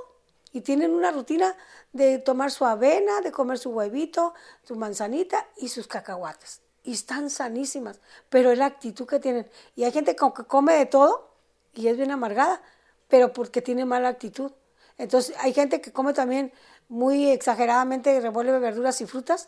y 0.53 0.61
tienen 0.61 0.93
una 0.93 1.11
rutina 1.11 1.55
de 1.91 2.17
tomar 2.19 2.51
su 2.51 2.65
avena, 2.65 3.21
de 3.21 3.31
comer 3.31 3.57
su 3.57 3.71
huevito, 3.71 4.33
su 4.63 4.75
manzanita 4.75 5.45
y 5.57 5.67
sus 5.67 5.87
cacahuates. 5.87 6.61
Y 6.83 6.93
están 6.93 7.29
sanísimas, 7.29 7.99
pero 8.29 8.51
es 8.51 8.57
la 8.57 8.67
actitud 8.67 9.05
que 9.07 9.19
tienen. 9.19 9.49
Y 9.75 9.83
hay 9.83 9.91
gente 9.91 10.15
que 10.15 10.45
come 10.45 10.75
de 10.75 10.85
todo 10.85 11.29
y 11.73 11.87
es 11.87 11.97
bien 11.97 12.11
amargada, 12.11 12.61
pero 13.09 13.33
porque 13.33 13.61
tiene 13.61 13.83
mala 13.83 14.07
actitud. 14.07 14.51
Entonces 14.97 15.35
hay 15.39 15.53
gente 15.53 15.81
que 15.81 15.91
come 15.91 16.13
también 16.13 16.53
muy 16.87 17.31
exageradamente, 17.31 18.19
revuelve 18.21 18.59
verduras 18.59 19.01
y 19.01 19.07
frutas 19.07 19.47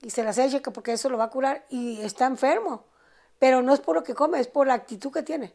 y 0.00 0.10
se 0.10 0.24
las 0.24 0.38
echa 0.38 0.60
porque 0.60 0.92
eso 0.92 1.08
lo 1.08 1.18
va 1.18 1.24
a 1.24 1.30
curar 1.30 1.64
y 1.68 2.00
está 2.00 2.26
enfermo. 2.26 2.84
Pero 3.42 3.60
no 3.60 3.74
es 3.74 3.80
por 3.80 3.96
lo 3.96 4.04
que 4.04 4.14
come, 4.14 4.38
es 4.38 4.46
por 4.46 4.68
la 4.68 4.74
actitud 4.74 5.10
que 5.10 5.24
tiene. 5.24 5.52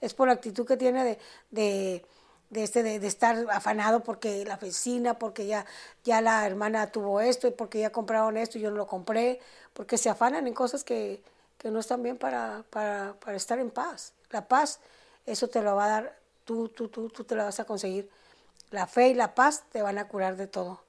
Es 0.00 0.14
por 0.14 0.28
la 0.28 0.34
actitud 0.34 0.64
que 0.64 0.76
tiene 0.76 1.02
de, 1.02 1.18
de, 1.50 2.06
de 2.50 2.62
este, 2.62 2.84
de, 2.84 3.04
estar 3.08 3.36
afanado 3.50 4.04
porque 4.04 4.44
la 4.44 4.56
vecina, 4.56 5.18
porque 5.18 5.44
ya, 5.44 5.66
ya 6.04 6.20
la 6.20 6.46
hermana 6.46 6.92
tuvo 6.92 7.20
esto 7.20 7.48
y 7.48 7.50
porque 7.50 7.80
ya 7.80 7.90
compraron 7.90 8.36
esto 8.36 8.56
y 8.56 8.60
yo 8.60 8.70
no 8.70 8.76
lo 8.76 8.86
compré, 8.86 9.40
porque 9.72 9.98
se 9.98 10.08
afanan 10.10 10.46
en 10.46 10.54
cosas 10.54 10.84
que, 10.84 11.24
que 11.58 11.72
no 11.72 11.80
están 11.80 12.04
bien 12.04 12.18
para, 12.18 12.62
para, 12.70 13.14
para 13.14 13.36
estar 13.36 13.58
en 13.58 13.72
paz. 13.72 14.12
La 14.30 14.46
paz, 14.46 14.78
eso 15.26 15.48
te 15.48 15.60
lo 15.60 15.74
va 15.74 15.86
a 15.86 15.88
dar, 15.88 16.18
tú, 16.44 16.68
tú, 16.68 16.86
tú, 16.86 17.08
tú 17.08 17.24
te 17.24 17.34
la 17.34 17.42
vas 17.42 17.58
a 17.58 17.64
conseguir 17.64 18.08
la 18.70 18.86
fe 18.86 19.08
y 19.08 19.14
la 19.14 19.34
paz 19.34 19.64
te 19.72 19.82
van 19.82 19.98
a 19.98 20.06
curar 20.06 20.36
de 20.36 20.46
todo. 20.46 20.84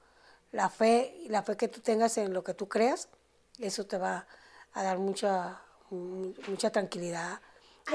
La 0.52 0.70
fe 0.70 1.12
y 1.24 1.28
la 1.28 1.42
fe 1.42 1.56
que 1.56 1.66
tú 1.66 1.80
tengas 1.80 2.16
en 2.18 2.32
lo 2.32 2.44
que 2.44 2.54
tú 2.54 2.68
creas, 2.68 3.08
eso 3.58 3.84
te 3.84 3.98
va 3.98 4.28
a 4.74 4.82
dar 4.84 4.98
mucha, 4.98 5.60
mucha 5.90 6.70
tranquilidad 6.70 7.40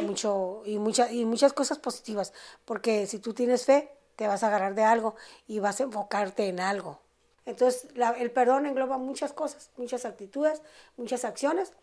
mucho, 0.01 0.62
y, 0.65 0.80
mucha, 0.80 1.12
y 1.12 1.25
muchas 1.25 1.54
cosas 1.54 1.77
positivas. 1.77 2.34
Porque 2.65 3.08
si 3.08 3.19
tú 3.19 3.34
tienes 3.34 3.65
fe, 3.65 3.91
te 4.15 4.27
vas 4.27 4.43
a 4.43 4.47
agarrar 4.47 4.75
de 4.75 4.84
algo 4.84 5.15
y 5.47 5.60
vas 5.60 5.80
a 5.80 5.84
enfocarte 5.84 6.47
en 6.47 6.60
algo. 6.60 6.99
Entonces, 7.45 7.88
el 8.17 8.32
perdón 8.32 8.65
engloba 8.65 8.97
muchas 8.97 9.34
cosas, 9.34 9.71
muchas 9.77 10.06
actitudes, 10.06 10.62
muchas 10.95 11.25
acciones. 11.25 11.73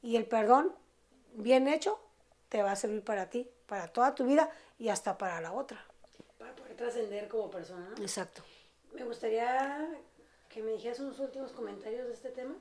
Y 0.00 0.16
el 0.16 0.26
perdón 0.26 0.72
bien 1.34 1.68
hecho 1.68 1.98
te 2.48 2.62
va 2.62 2.72
a 2.72 2.76
servir 2.76 3.02
para 3.02 3.28
ti, 3.28 3.50
para 3.66 3.88
toda 3.88 4.14
tu 4.14 4.24
vida 4.24 4.50
y 4.78 4.88
hasta 4.88 5.18
para 5.18 5.40
la 5.40 5.52
otra 5.52 5.84
trascender 6.78 7.28
como 7.28 7.50
persona. 7.50 7.92
Exacto. 8.00 8.42
Me 8.94 9.04
gustaría 9.04 9.86
que 10.48 10.62
me 10.62 10.72
dijeras 10.72 11.00
unos 11.00 11.18
últimos 11.18 11.52
comentarios 11.52 12.06
de 12.06 12.14
este 12.14 12.30
tema. 12.30 12.54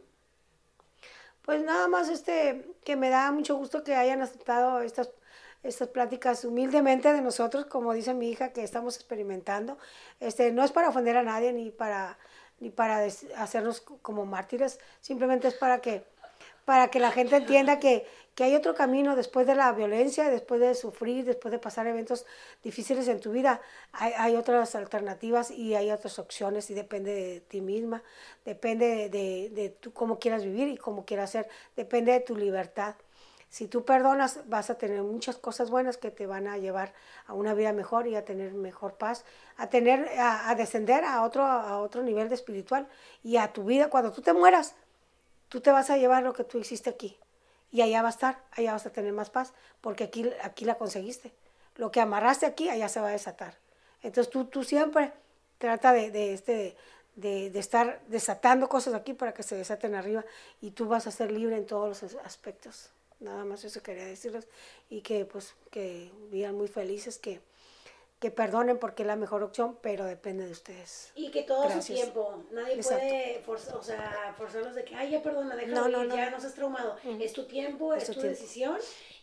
Pues 1.48 1.64
nada 1.64 1.88
más 1.88 2.10
este, 2.10 2.76
que 2.84 2.98
me 2.98 3.10
da 3.10 3.32
mucho 3.32 3.56
gusto 3.56 3.82
que 3.82 3.96
hayan 3.96 4.22
aceptado 4.22 4.82
estas, 4.82 5.12
estas 5.64 5.88
pláticas 5.88 6.44
humildemente 6.44 7.14
de 7.14 7.22
nosotros, 7.22 7.68
como 7.68 7.94
dice 7.94 8.14
mi 8.14 8.30
hija, 8.30 8.52
que 8.52 8.66
estamos 8.66 8.98
experimentando. 8.98 9.78
Este, 10.20 10.52
no 10.52 10.62
es 10.66 10.74
para 10.74 10.90
ofender 10.90 11.16
a 11.16 11.24
nadie 11.24 11.54
ni 11.54 11.72
para, 11.72 12.18
ni 12.60 12.70
para 12.70 13.08
hacernos 13.38 13.80
como 13.80 14.26
mártires, 14.26 14.82
simplemente 15.00 15.48
es 15.48 15.54
para 15.54 15.80
que 15.80 16.04
para 16.67 16.89
que 16.89 16.99
la 16.99 17.12
gente 17.12 17.38
entienda 17.38 17.80
que, 17.80 18.06
que 18.36 18.43
hay 18.43 18.53
otro 18.53 18.75
camino 18.75 19.15
después 19.15 19.47
de 19.47 19.56
la 19.56 19.71
violencia, 19.71 20.30
después 20.30 20.60
de 20.60 20.75
sufrir, 20.75 21.23
después 21.23 21.53
de 21.53 21.60
pasar 21.60 21.88
eventos 21.88 22.25
difíciles 22.62 23.08
en 23.08 23.21
tu 23.21 23.32
vida. 23.32 23.62
Hay, 23.93 24.12
hay 24.17 24.36
otras 24.36 24.75
alternativas 24.75 25.49
y 25.49 25.75
hay 25.75 25.91
otras 25.91 26.19
opciones 26.19 26.69
y 26.69 26.73
depende 26.73 27.13
de 27.13 27.39
ti 27.39 27.62
misma, 27.62 28.03
depende 28.43 29.08
de, 29.08 29.49
de, 29.49 29.69
tú 29.69 29.93
cómo 29.93 30.19
quieras 30.19 30.43
vivir 30.43 30.67
y 30.67 30.75
cómo 30.75 31.06
quieras 31.06 31.32
ser, 31.32 31.47
depende 31.77 32.12
de 32.12 32.19
tu 32.19 32.36
libertad. 32.36 32.95
Si 33.47 33.69
tú 33.69 33.86
perdonas, 33.86 34.41
vas 34.49 34.69
a 34.69 34.77
tener 34.77 35.01
muchas 35.03 35.38
cosas 35.38 35.69
buenas 35.69 35.95
que 35.95 36.12
te 36.12 36.25
van 36.25 36.47
a 36.47 36.58
llevar 36.58 36.93
a 37.27 37.34
una 37.34 37.53
vida 37.53 37.71
mejor 37.71 38.08
y 38.08 38.17
a 38.17 38.25
tener 38.25 38.53
mejor 38.53 38.95
paz, 38.95 39.23
a 39.56 39.69
tener, 39.69 40.10
a, 40.19 40.49
a 40.49 40.56
descender 40.56 41.06
a 41.06 41.23
otro, 41.23 41.43
a 41.45 41.80
otro 41.80 42.03
nivel 42.03 42.27
de 42.27 42.36
espiritual 42.36 42.89
y 43.23 43.38
a 43.38 43.53
tu 43.53 43.63
vida. 43.63 43.89
Cuando 43.89 44.12
tú 44.12 44.21
te 44.21 44.34
mueras, 44.34 44.75
tú 45.50 45.62
te 45.62 45.72
vas 45.72 45.90
a 45.90 45.98
llevar 45.98 46.24
lo 46.24 46.34
que 46.34 46.44
tú 46.44 46.58
hiciste 46.60 46.90
aquí. 46.90 47.18
Y 47.72 47.82
allá 47.82 48.02
va 48.02 48.10
a 48.10 48.12
estar, 48.12 48.44
allá 48.52 48.74
vas 48.74 48.86
a 48.86 48.92
tener 48.92 49.14
más 49.14 49.30
paz, 49.30 49.54
porque 49.82 50.06
aquí, 50.06 50.32
aquí 50.42 50.66
la 50.66 50.76
conseguiste. 50.76 51.34
Lo 51.76 51.92
que 51.92 52.00
amarraste 52.00 52.46
aquí, 52.46 52.70
allá 52.70 52.90
se 52.90 53.02
va 53.02 53.10
a 53.10 53.12
desatar. 53.12 53.56
Entonces 54.02 54.32
tú, 54.32 54.46
tú 54.46 54.64
siempre 54.64 55.12
trata 55.58 55.92
de, 55.92 56.12
de 56.12 56.34
este, 56.34 56.78
de, 57.16 57.50
de, 57.50 57.60
estar 57.60 58.02
desatando 58.08 58.70
cosas 58.70 58.94
aquí 58.94 59.14
para 59.14 59.34
que 59.34 59.44
se 59.44 59.56
desaten 59.56 59.96
arriba 59.96 60.24
y 60.62 60.72
tú 60.72 60.88
vas 60.88 61.08
a 61.08 61.12
ser 61.12 61.32
libre 61.32 61.58
en 61.58 61.66
todos 61.66 62.02
los 62.02 62.16
aspectos. 62.18 62.92
Nada 63.20 63.44
más 63.44 63.64
eso 63.64 63.82
quería 63.82 64.06
decirles 64.06 64.48
y 64.90 65.02
que 65.02 65.26
pues 65.26 65.56
que 65.72 66.12
vivan 66.32 66.56
muy 66.56 66.68
felices, 66.68 67.18
que, 67.18 67.42
que 68.19 68.32
perdonen 68.32 68.80
porque 68.80 69.03
es 69.03 69.08
la 69.08 69.15
mejor 69.15 69.43
opción, 69.43 69.77
pero 69.82 70.06
depende 70.06 70.45
de 70.45 70.51
ustedes. 70.51 71.12
Y 71.15 71.30
que 71.30 71.43
todo 71.43 71.69
su 71.69 71.93
tiempo, 71.93 72.43
nadie 72.51 72.82
puede 72.82 73.43
o 73.47 73.84
sea, 73.84 74.34
forzarlos 74.38 74.73
de 74.73 74.84
que, 74.84 74.95
ay, 74.95 75.12
ya 75.12 75.21
perdona, 75.21 75.56
déjalo 75.56 75.88
no, 75.88 76.03
no, 76.03 76.15
ya 76.15 76.32
no 76.32 76.39
seas 76.39 76.56
traumado. 76.56 76.97
Es 77.19 77.34
tu 77.34 77.45
tiempo, 77.45 77.93
es, 77.93 78.10
tu, 78.10 78.19
decisión. 78.19 78.77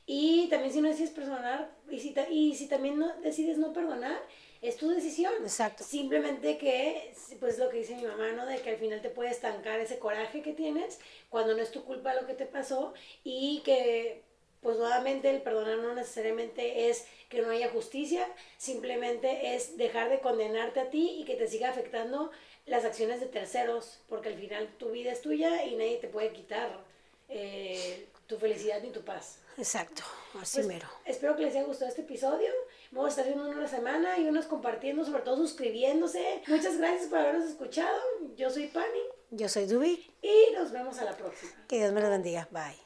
Y 0.07 0.49
también 0.49 0.73
si 0.73 0.81
no 0.81 0.89
decides 0.89 1.11
perdonar, 1.11 1.71
y 1.91 1.99
si, 1.99 2.15
y 2.31 2.55
si 2.55 2.69
también 2.69 2.99
no, 2.99 3.17
decides 3.21 3.59
no 3.59 3.73
perdonar, 3.73 4.21
es 4.63 4.77
tu 4.77 4.89
decisión. 4.89 5.33
Exacto. 5.43 5.83
Simplemente 5.83 6.57
que, 6.57 7.13
pues 7.41 7.59
lo 7.59 7.69
que 7.71 7.79
dice 7.79 7.97
mi 7.97 8.07
mamá, 8.07 8.33
¿no? 8.33 8.47
De 8.47 8.59
que 8.61 8.71
al 8.71 8.77
final 8.77 9.03
te 9.03 9.11
puede 9.11 9.31
estancar 9.31 9.81
ese 9.81 9.99
coraje 9.99 10.41
que 10.41 10.53
tienes 10.53 11.01
cuando 11.29 11.55
no 11.55 11.63
es 11.63 11.73
tu 11.73 11.85
culpa 11.85 12.15
lo 12.15 12.27
que 12.27 12.35
te 12.35 12.47
pasó 12.47 12.95
y 13.25 13.61
que 13.65 14.23
pues 14.65 14.79
nuevamente 14.79 15.29
el 15.29 15.43
perdonar 15.43 15.77
no 15.77 15.95
necesariamente 15.95 16.89
es 16.89 17.07
que 17.29 17.43
no 17.43 17.51
haya 17.51 17.69
justicia, 17.69 18.27
simplemente 18.57 19.55
es 19.55 19.77
dejar 19.77 20.09
de 20.09 20.21
condenarte 20.21 20.81
a 20.81 20.89
ti 20.89 21.19
y 21.21 21.27
que 21.27 21.37
te 21.37 21.47
siga 21.47 21.69
afectando 21.69 22.31
las 22.65 22.87
acciones 22.87 23.21
de 23.21 23.27
terceros, 23.27 24.01
porque 24.09 24.31
al 24.31 24.37
final 24.37 24.67
tu 24.79 24.91
vida 24.91 25.13
es 25.13 25.21
tuya 25.21 25.67
y 25.67 25.77
nadie 25.77 25.99
te 25.99 26.09
puede 26.09 26.33
quitar 26.33 26.83
eh, 27.29 28.07
tu 28.27 28.39
felicidad 28.39 28.81
ni 28.83 28.89
tu 28.89 29.03
paz. 29.03 29.39
Exacto, 29.59 30.03
así 30.41 30.57
pues, 30.57 30.67
mero. 30.67 30.89
Espero 31.05 31.37
que 31.37 31.43
les 31.43 31.55
haya 31.55 31.65
gustado 31.65 31.91
este 31.91 32.01
episodio. 32.01 32.51
Vamos 32.91 33.09
a 33.09 33.21
estar 33.21 33.27
viendo 33.27 33.47
una 33.47 33.69
semana 33.69 34.19
y 34.19 34.27
unos 34.27 34.47
compartiendo, 34.47 35.05
sobre 35.05 35.25
todo 35.25 35.37
suscribiéndose. 35.37 36.41
Muchas 36.47 36.79
gracias 36.79 37.11
por 37.11 37.19
habernos 37.19 37.51
escuchado. 37.51 38.01
Yo 38.35 38.49
soy 38.49 38.69
Pani. 38.69 39.01
Yo 39.31 39.47
soy 39.51 39.67
Dubi. 39.67 40.11
Y 40.23 40.55
nos 40.55 40.73
vemos 40.73 40.97
a 41.01 41.05
la 41.05 41.15
próxima. 41.15 41.53
Que 41.69 41.77
Dios 41.77 41.93
me 41.93 42.01
los 42.01 42.09
bendiga. 42.09 42.49
Bye. 42.51 42.84